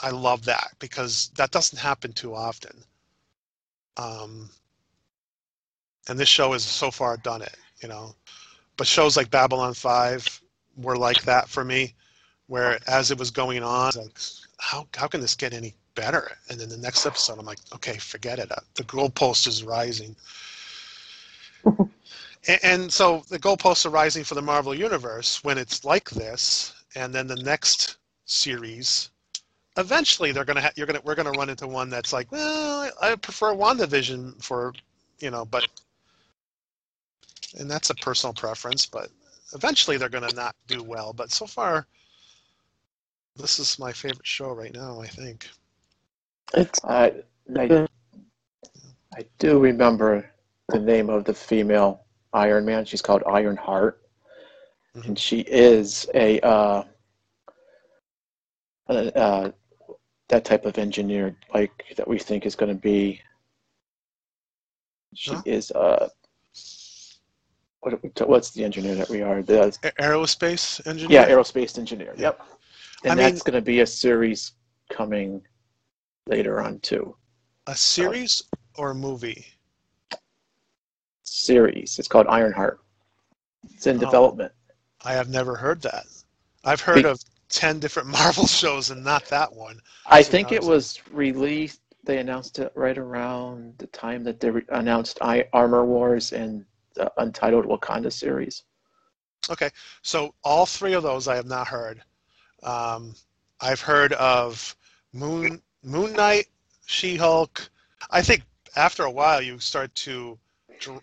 i 0.00 0.10
love 0.10 0.44
that 0.44 0.72
because 0.78 1.30
that 1.36 1.50
doesn't 1.50 1.78
happen 1.78 2.12
too 2.12 2.34
often 2.34 2.84
um, 3.96 4.48
and 6.08 6.18
this 6.18 6.28
show 6.28 6.52
has 6.52 6.62
so 6.62 6.90
far 6.90 7.16
done 7.18 7.42
it 7.42 7.56
you 7.82 7.88
know 7.88 8.14
but 8.76 8.86
shows 8.86 9.16
like 9.16 9.30
babylon 9.30 9.74
5 9.74 10.42
were 10.76 10.96
like 10.96 11.22
that 11.22 11.48
for 11.48 11.64
me 11.64 11.94
where 12.48 12.78
as 12.88 13.10
it 13.10 13.18
was 13.18 13.30
going 13.30 13.62
on, 13.62 13.84
I 13.84 13.86
was 13.86 13.96
like, 13.96 14.18
how 14.58 14.86
how 14.96 15.06
can 15.06 15.20
this 15.20 15.34
get 15.34 15.54
any 15.54 15.74
better? 15.94 16.32
And 16.50 16.58
then 16.58 16.68
the 16.68 16.76
next 16.76 17.06
episode, 17.06 17.38
I'm 17.38 17.46
like, 17.46 17.58
okay, 17.74 17.98
forget 17.98 18.38
it. 18.38 18.50
Uh, 18.50 18.56
The 18.74 18.84
goalpost 18.84 19.46
is 19.46 19.62
rising. 19.62 20.16
and, 21.64 22.58
and 22.62 22.92
so 22.92 23.22
the 23.28 23.38
goalposts 23.38 23.86
are 23.86 23.90
rising 23.90 24.24
for 24.24 24.34
the 24.34 24.42
Marvel 24.42 24.74
universe 24.74 25.44
when 25.44 25.58
it's 25.58 25.84
like 25.84 26.10
this, 26.10 26.74
and 26.96 27.14
then 27.14 27.26
the 27.26 27.36
next 27.36 27.98
series, 28.24 29.10
eventually 29.78 30.32
they're 30.32 30.44
gonna 30.44 30.60
ha- 30.60 30.72
you're 30.76 30.86
gonna 30.86 31.00
we're 31.04 31.14
gonna 31.14 31.30
run 31.32 31.48
into 31.48 31.66
one 31.66 31.88
that's 31.88 32.12
like, 32.12 32.30
well, 32.30 32.90
I, 33.00 33.12
I 33.12 33.16
prefer 33.16 33.54
WandaVision 33.54 34.42
for, 34.42 34.74
you 35.20 35.30
know, 35.30 35.44
but 35.46 35.66
and 37.58 37.70
that's 37.70 37.90
a 37.90 37.94
personal 37.94 38.34
preference, 38.34 38.84
but 38.86 39.08
eventually 39.54 39.96
they're 39.96 40.08
going 40.08 40.28
to 40.28 40.34
not 40.36 40.54
do 40.66 40.82
well. 40.82 41.12
But 41.12 41.30
so 41.30 41.46
far, 41.46 41.86
this 43.36 43.58
is 43.58 43.78
my 43.78 43.92
favorite 43.92 44.26
show 44.26 44.52
right 44.52 44.74
now. 44.74 45.00
I 45.00 45.06
think. 45.06 45.48
It's 46.54 46.80
I, 46.84 47.12
I, 47.56 47.86
I 49.16 49.24
do 49.38 49.58
remember 49.58 50.30
the 50.68 50.78
name 50.78 51.08
of 51.10 51.24
the 51.24 51.34
female 51.34 52.04
Iron 52.32 52.64
Man. 52.64 52.84
She's 52.84 53.02
called 53.02 53.22
Iron 53.26 53.56
Heart, 53.56 54.00
Mhm. 54.96 55.06
and 55.08 55.18
she 55.18 55.40
is 55.40 56.08
a 56.14 56.40
uh, 56.40 56.84
uh, 58.88 58.92
uh, 58.92 59.50
that 60.28 60.44
type 60.44 60.64
of 60.66 60.78
engineer, 60.78 61.34
like 61.54 61.72
that 61.96 62.06
we 62.06 62.18
think 62.18 62.46
is 62.46 62.54
going 62.54 62.74
to 62.74 62.80
be. 62.80 63.20
She 65.14 65.30
Huh? 65.30 65.42
is 65.46 65.70
uh, 65.72 66.08
what, 67.80 68.28
what's 68.28 68.50
the 68.50 68.62
engineer 68.64 68.94
that 68.96 69.08
we 69.08 69.22
are? 69.22 69.42
The 69.42 69.76
Aerospace 70.00 70.86
engineer. 70.86 71.20
yeah, 71.20 71.28
aerospace 71.28 71.78
engineer. 71.78 72.12
Yeah. 72.16 72.22
Yep, 72.24 72.40
and 73.04 73.20
I 73.20 73.30
that's 73.30 73.42
going 73.42 73.54
to 73.54 73.62
be 73.62 73.80
a 73.80 73.86
series 73.86 74.52
coming 74.90 75.42
later 76.26 76.60
on 76.60 76.78
too. 76.80 77.16
A 77.66 77.74
series 77.76 78.44
or 78.76 78.90
a 78.90 78.94
movie? 78.94 79.46
series. 81.22 81.98
It's 81.98 82.08
called 82.08 82.26
Ironheart. 82.26 82.80
It's 83.74 83.86
in 83.86 83.96
Oh. 83.96 84.00
development. 84.00 84.52
I 85.04 85.12
have 85.12 85.28
never 85.28 85.54
heard 85.56 85.80
that. 85.82 86.04
I've 86.64 86.80
heard 86.80 87.02
Be- 87.04 87.08
of 87.08 87.20
ten 87.48 87.78
different 87.78 88.08
Marvel 88.18 88.46
shows 88.46 88.90
and 88.90 89.02
not 89.04 89.24
that 89.26 89.52
one. 89.52 89.80
I 90.06 90.22
So 90.22 90.30
think 90.30 90.52
it 90.52 90.62
how's- 90.62 90.68
was 90.68 91.00
released. 91.10 91.80
They 92.04 92.18
announced 92.18 92.58
it 92.58 92.72
right 92.74 92.96
around 92.96 93.74
the 93.78 93.86
time 93.88 94.24
that 94.24 94.40
they 94.40 94.48
re- 94.50 94.62
announced 94.70 95.18
I- 95.20 95.46
Armor 95.52 95.84
Wars 95.84 96.32
and 96.32 96.64
the 96.94 97.12
Untitled 97.18 97.66
Wakanda 97.66 98.10
series. 98.12 98.62
Okay, 99.50 99.68
so 100.02 100.34
all 100.42 100.64
three 100.66 100.94
of 100.94 101.02
those 101.02 101.28
I 101.28 101.36
have 101.36 101.46
not 101.46 101.68
heard. 101.68 102.02
Um, 102.62 103.14
I've 103.60 103.80
heard 103.80 104.12
of 104.14 104.74
Moon 105.12 105.60
Moon 105.82 106.12
Knight, 106.14 106.46
She 106.86 107.16
Hulk. 107.16 107.68
I 108.10 108.22
think 108.22 108.42
after 108.76 109.04
a 109.04 109.10
while 109.10 109.40
you 109.42 109.58
start 109.58 109.94
to, 109.96 110.38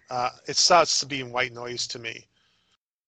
uh, 0.10 0.30
it 0.48 0.58
starts 0.58 1.00
to 1.02 1.06
be 1.06 1.22
white 1.24 1.54
noise 1.54 1.88
to 1.88 2.00
me. 2.00 2.28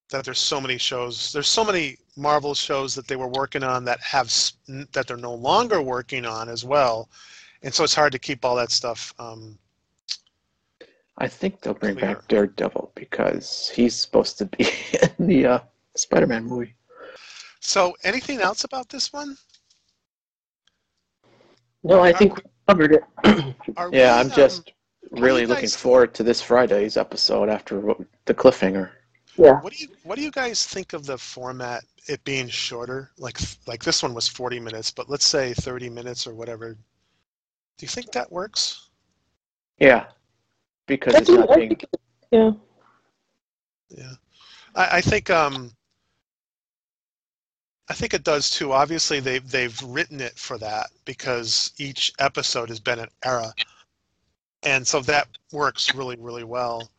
That 0.09 0.23
there's 0.23 0.39
so 0.39 0.61
many 0.61 0.77
shows, 0.77 1.31
there's 1.33 1.49
so 1.49 1.65
many 1.65 1.97
Marvel 2.17 2.53
shows 2.55 2.95
that 2.95 3.07
they 3.07 3.15
were 3.15 3.27
working 3.27 3.63
on 3.63 3.85
that 3.85 3.99
have 4.01 4.33
that 4.91 5.07
they're 5.07 5.17
no 5.17 5.33
longer 5.33 5.81
working 5.81 6.25
on 6.25 6.49
as 6.49 6.65
well, 6.65 7.09
and 7.61 7.73
so 7.73 7.83
it's 7.83 7.93
hard 7.95 8.11
to 8.11 8.19
keep 8.19 8.43
all 8.43 8.55
that 8.55 8.71
stuff. 8.71 9.13
Um, 9.19 9.57
I 11.19 11.27
think 11.27 11.61
they'll 11.61 11.73
bring 11.73 11.95
Clear. 11.95 12.15
back 12.15 12.27
Daredevil 12.27 12.91
because 12.95 13.71
he's 13.73 13.95
supposed 13.95 14.37
to 14.39 14.45
be 14.45 14.67
in 15.19 15.27
the 15.27 15.45
uh, 15.45 15.59
Spider-Man 15.95 16.43
movie. 16.45 16.73
so 17.59 17.95
anything 18.03 18.39
else 18.41 18.63
about 18.63 18.89
this 18.89 19.11
one? 19.13 19.37
no, 21.83 22.01
I 22.01 22.11
think 22.11 22.35
we 22.37 22.43
covered 22.67 22.93
it. 22.93 23.03
Yeah, 23.25 23.53
we, 23.91 24.01
I'm 24.03 24.27
um, 24.27 24.31
just 24.31 24.73
really 25.11 25.45
looking 25.45 25.63
guys- 25.63 25.75
forward 25.75 26.13
to 26.15 26.23
this 26.23 26.41
Friday's 26.41 26.97
episode 26.97 27.49
after 27.49 27.81
the 28.25 28.33
cliffhanger. 28.33 28.89
Yeah. 29.37 29.61
What 29.61 29.73
do 29.73 29.79
you 29.79 29.89
What 30.03 30.15
do 30.17 30.23
you 30.23 30.31
guys 30.31 30.65
think 30.65 30.93
of 30.93 31.05
the 31.05 31.17
format? 31.17 31.83
It 32.07 32.23
being 32.23 32.47
shorter, 32.47 33.11
like 33.17 33.37
like 33.67 33.83
this 33.83 34.01
one 34.01 34.13
was 34.13 34.27
forty 34.27 34.59
minutes, 34.59 34.91
but 34.91 35.09
let's 35.09 35.25
say 35.25 35.53
thirty 35.53 35.89
minutes 35.89 36.25
or 36.25 36.33
whatever. 36.33 36.73
Do 36.73 37.83
you 37.83 37.87
think 37.87 38.11
that 38.11 38.31
works? 38.31 38.89
Yeah, 39.77 40.05
because 40.87 41.13
I 41.13 41.19
it's 41.19 41.27
think, 41.27 41.39
not 41.39 41.55
being 41.55 41.69
think, 41.69 41.85
yeah. 42.31 42.51
Yeah, 43.89 44.13
I, 44.73 44.97
I 44.97 45.01
think 45.01 45.29
um, 45.29 45.71
I 47.89 47.93
think 47.93 48.13
it 48.13 48.23
does 48.23 48.49
too. 48.49 48.71
Obviously, 48.71 49.19
they 49.19 49.39
they've 49.39 49.79
written 49.83 50.19
it 50.19 50.37
for 50.39 50.57
that 50.57 50.87
because 51.05 51.73
each 51.77 52.11
episode 52.19 52.69
has 52.69 52.79
been 52.79 52.99
an 52.99 53.09
era, 53.23 53.53
and 54.63 54.87
so 54.87 55.01
that 55.01 55.27
works 55.51 55.93
really 55.93 56.17
really 56.17 56.45
well. 56.45 56.89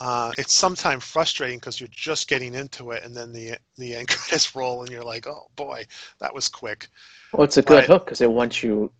Uh, 0.00 0.32
it's 0.38 0.54
sometimes 0.54 1.04
frustrating 1.04 1.58
because 1.58 1.80
you're 1.80 1.88
just 1.90 2.28
getting 2.28 2.54
into 2.54 2.90
it, 2.92 3.04
and 3.04 3.16
then 3.16 3.32
the 3.32 3.56
the 3.76 3.94
end 3.94 4.08
credits 4.08 4.54
roll, 4.54 4.82
and 4.82 4.90
you're 4.90 5.04
like, 5.04 5.26
oh 5.26 5.48
boy, 5.56 5.84
that 6.20 6.34
was 6.34 6.48
quick. 6.48 6.88
Well, 7.32 7.44
it's 7.44 7.56
a 7.58 7.62
good 7.62 7.84
Right. 7.84 7.86
hook 7.86 8.04
because 8.06 8.20
it 8.20 8.30
wants 8.30 8.62
you 8.62 8.92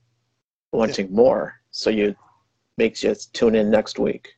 wanting 0.72 1.12
more, 1.12 1.60
so 1.70 1.90
you 1.90 2.16
makes 2.76 3.02
you 3.02 3.14
tune 3.32 3.54
in 3.54 3.70
next 3.70 3.98
week. 3.98 4.28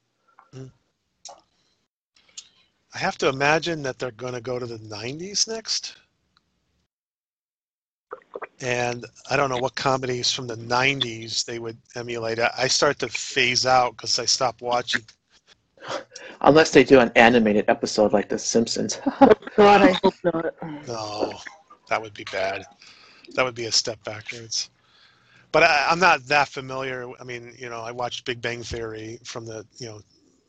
I 2.95 2.99
have 2.99 3.19
to 3.19 3.29
imagine 3.29 3.83
that 3.83 3.99
they're 3.99 4.11
going 4.11 4.35
to 4.35 4.41
go 4.41 4.59
to 4.59 4.67
the 4.67 4.79
90s 4.79 5.47
next. 5.47 5.97
And 8.61 9.05
I 9.31 9.37
don't 9.37 9.51
know 9.51 9.59
what 9.59 9.75
comedies 9.75 10.31
from 10.31 10.47
the 10.47 10.57
90s 10.57 11.45
they 11.45 11.59
would 11.59 11.79
emulate. 11.95 12.39
I 12.39 12.51
I 12.57 12.69
start 12.69 12.99
to 13.01 13.09
phase 13.09 13.67
out 13.67 13.97
because 13.97 14.19
I 14.19 14.27
stopped 14.27 14.63
watching. 14.63 15.03
Unless 16.41 16.71
they 16.73 16.85
do 16.85 17.01
an 17.01 17.11
animated 17.17 17.65
episode 17.69 18.13
like 18.13 18.29
The 18.29 18.39
Simpsons. 18.39 19.01
oh, 19.21 19.33
God, 19.57 19.83
I 19.83 19.93
hope 20.03 20.15
not. 20.25 20.55
No, 20.87 21.33
that 21.89 22.01
would 22.01 22.15
be 22.15 22.25
bad. 22.25 22.65
That 23.35 23.45
would 23.45 23.55
be 23.55 23.65
a 23.65 23.73
step 23.73 24.03
backwards. 24.05 24.71
But 25.53 25.63
I, 25.63 25.87
I'm 25.89 25.99
not 26.01 26.27
that 26.27 26.49
familiar. 26.49 27.09
I 27.21 27.25
mean, 27.25 27.55
you 27.57 27.69
know, 27.69 27.81
I 27.81 27.93
watched 27.93 28.25
Big 28.25 28.43
Bang 28.43 28.63
Theory 28.63 29.19
from 29.25 29.47
the, 29.47 29.65
you 29.79 29.87
know, 29.87 30.01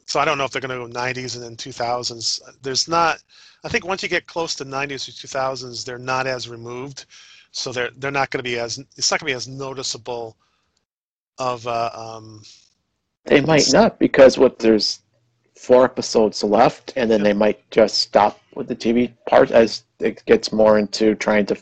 so 0.08 0.20
I 0.20 0.26
don't 0.26 0.38
know 0.38 0.46
if 0.46 0.52
they're 0.52 0.62
going 0.62 0.80
to 0.80 0.88
go 0.88 1.00
90s 1.00 1.36
and 1.36 1.44
then 1.44 1.56
2000s. 1.56 2.42
There's 2.62 2.88
not. 2.88 3.20
I 3.64 3.70
think 3.70 3.86
once 3.86 4.04
you 4.04 4.10
get 4.10 4.28
close 4.28 4.54
to 4.56 4.66
90s 4.66 5.08
or 5.08 5.12
2000s, 5.12 5.84
they're 5.84 5.98
not 5.98 6.28
as 6.28 6.48
removed, 6.48 7.06
so 7.52 7.72
they're 7.72 7.90
they're 7.98 8.12
not 8.12 8.30
going 8.30 8.40
to 8.40 8.44
be 8.44 8.60
as. 8.60 8.78
It's 8.98 9.10
not 9.10 9.20
going 9.20 9.28
to 9.28 9.34
be 9.34 9.38
as 9.38 9.48
noticeable. 9.48 10.38
Of 11.38 11.68
uh, 11.68 11.90
um, 11.94 12.44
they 13.26 13.42
might 13.42 13.68
not 13.74 14.00
because 14.00 14.38
what 14.38 14.60
there's 14.60 15.02
four 15.58 15.86
episodes 15.86 16.43
left, 16.43 16.93
and 16.95 17.10
then 17.10 17.24
they 17.24 17.34
might 17.34 17.70
just 17.72 17.97
stop 17.97 18.39
with 18.56 18.68
the 18.68 18.76
TV 18.76 19.12
part 19.28 19.51
as 19.51 19.84
it 19.99 20.24
gets 20.26 20.51
more 20.51 20.78
into 20.78 21.16
trying 21.16 21.45
to. 21.47 21.58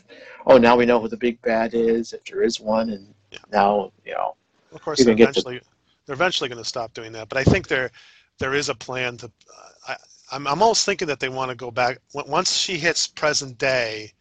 Oh, 0.46 0.58
now 0.58 0.76
we 0.76 0.84
know 0.86 1.00
who 1.00 1.08
the 1.08 1.16
big 1.16 1.40
bad 1.42 1.74
is, 1.74 2.12
if 2.12 2.24
there 2.24 2.42
is 2.42 2.60
one, 2.60 2.90
and 2.90 3.14
Yeah. 3.30 3.38
now 3.50 3.92
you 4.04 4.12
know. 4.14 4.36
Of 4.72 4.82
course, 4.82 4.98
they're 4.98 5.06
can 5.06 5.16
get 5.16 5.34
the- 5.34 5.40
eventually 5.40 5.60
they're 6.06 6.14
eventually 6.14 6.48
going 6.48 6.62
to 6.62 6.68
stop 6.68 6.92
doing 6.92 7.12
that. 7.12 7.28
But 7.28 7.38
I 7.38 7.44
think 7.44 7.68
there 7.68 7.90
there 8.38 8.54
is 8.54 8.68
a 8.68 8.74
plan 8.74 9.16
to. 9.18 9.26
Uh, 9.26 9.70
I, 9.88 9.96
I'm 10.32 10.46
I'm 10.46 10.62
almost 10.62 10.84
thinking 10.84 11.08
that 11.08 11.20
they 11.20 11.28
want 11.28 11.50
to 11.50 11.54
go 11.54 11.70
back 11.70 11.98
once 12.12 12.56
she 12.56 12.76
hits 12.78 13.06
present 13.06 13.58
day. 13.58 14.12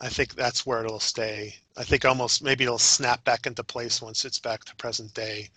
I 0.00 0.08
think 0.08 0.34
that's 0.34 0.64
where 0.64 0.84
it'll 0.84 1.00
stay. 1.00 1.56
I 1.76 1.82
think 1.82 2.04
almost 2.04 2.42
maybe 2.42 2.64
it'll 2.64 2.78
snap 2.78 3.24
back 3.24 3.46
into 3.46 3.64
place 3.64 4.00
once 4.00 4.24
it's 4.24 4.38
back 4.38 4.64
to 4.64 4.76
present 4.76 5.12
day, 5.14 5.50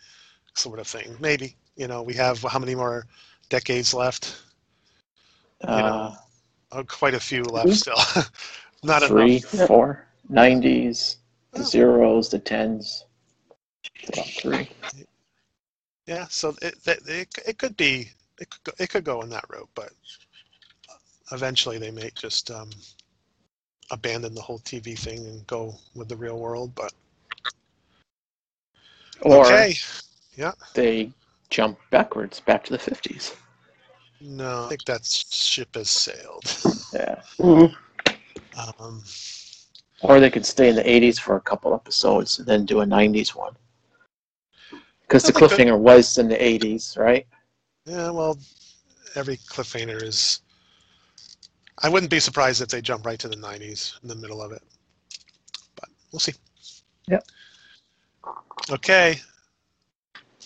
sort 0.56 0.80
of 0.80 0.88
thing. 0.88 1.16
Maybe 1.20 1.56
you 1.76 1.88
know 1.88 2.02
we 2.04 2.14
have 2.16 2.42
how 2.44 2.60
many 2.60 2.76
more 2.76 3.06
decades 3.52 3.94
left? 3.94 4.42
Uh, 5.64 5.82
know, 5.84 6.16
Oh, 6.72 6.84
quite 6.86 7.14
a 7.14 7.20
few 7.20 7.44
left 7.44 7.74
still. 7.74 8.00
Not 8.84 9.04
three, 9.04 9.40
enough. 9.40 9.42
four, 9.42 10.08
90s, 10.32 11.18
the 11.54 11.64
Oh. 11.64 11.66
zeros, 11.66 12.30
the 12.30 12.40
tens. 12.40 13.06
About 14.08 14.28
three. 14.28 14.70
Yeah, 16.08 16.28
so 16.30 16.56
it, 16.62 16.76
it, 16.86 17.00
it, 17.08 17.28
it 17.48 17.58
could 17.58 17.78
be 17.78 18.10
it 18.40 18.50
could 18.50 18.64
go, 18.64 18.72
it 18.80 18.90
could 18.90 19.04
go 19.04 19.22
in 19.22 19.30
that 19.30 19.46
route, 19.50 19.70
but 19.76 19.92
eventually 21.32 21.78
they 21.78 21.92
may 21.92 22.12
just 22.16 22.50
um, 22.52 22.70
abandon 23.92 24.34
the 24.34 24.42
whole 24.42 24.60
TV 24.60 24.98
thing 24.98 25.26
and 25.26 25.46
go 25.48 25.76
with 25.96 26.10
the 26.10 26.16
real 26.18 26.40
world. 26.40 26.74
But 26.76 26.94
Or 29.22 29.70
okay, 29.70 29.76
they 30.74 31.12
jump 31.52 31.78
backwards 31.92 32.40
back 32.40 32.64
to 32.66 32.72
the 32.74 32.80
50s. 32.80 33.36
no, 34.22 34.66
I 34.66 34.70
think 34.70 34.86
that 34.86 35.06
ship 35.06 35.76
has 35.76 35.90
sailed. 35.90 36.46
Yeah. 36.94 37.22
Mhm. 37.40 37.76
Um, 38.80 39.04
Or 40.02 40.20
they 40.20 40.30
could 40.32 40.46
stay 40.46 40.70
in 40.70 40.76
the 40.76 40.84
80s 40.90 41.20
for 41.20 41.36
a 41.36 41.42
couple 41.42 41.74
episodes 41.74 42.40
and 42.40 42.48
then 42.48 42.66
do 42.66 42.82
a 42.82 42.86
90s 42.86 43.36
one. 43.36 43.56
Because 45.02 45.24
the 45.24 45.32
That'd 45.32 45.50
be 45.50 45.56
good. 45.56 45.66
cliffhanger 45.66 45.80
was 45.80 46.18
in 46.18 46.28
the 46.28 46.36
80s, 46.38 46.98
right? 46.98 47.26
yeah, 47.86 48.10
well, 48.10 48.38
every 49.16 49.38
cliffhanger 49.38 50.02
is. 50.04 50.42
I 51.84 51.90
wouldn't 51.90 52.10
be 52.12 52.20
surprised 52.20 52.62
if 52.62 52.70
they 52.70 52.82
jump 52.82 53.06
right 53.06 53.20
to 53.20 53.28
the 53.30 53.36
90s 53.38 54.02
in 54.04 54.10
the 54.10 54.16
middle 54.16 54.42
of 54.42 54.52
it, 54.52 54.62
but 55.76 55.90
we'll 56.12 56.20
see. 56.20 56.34
Yep. 57.08 57.24
Okay. 58.70 59.20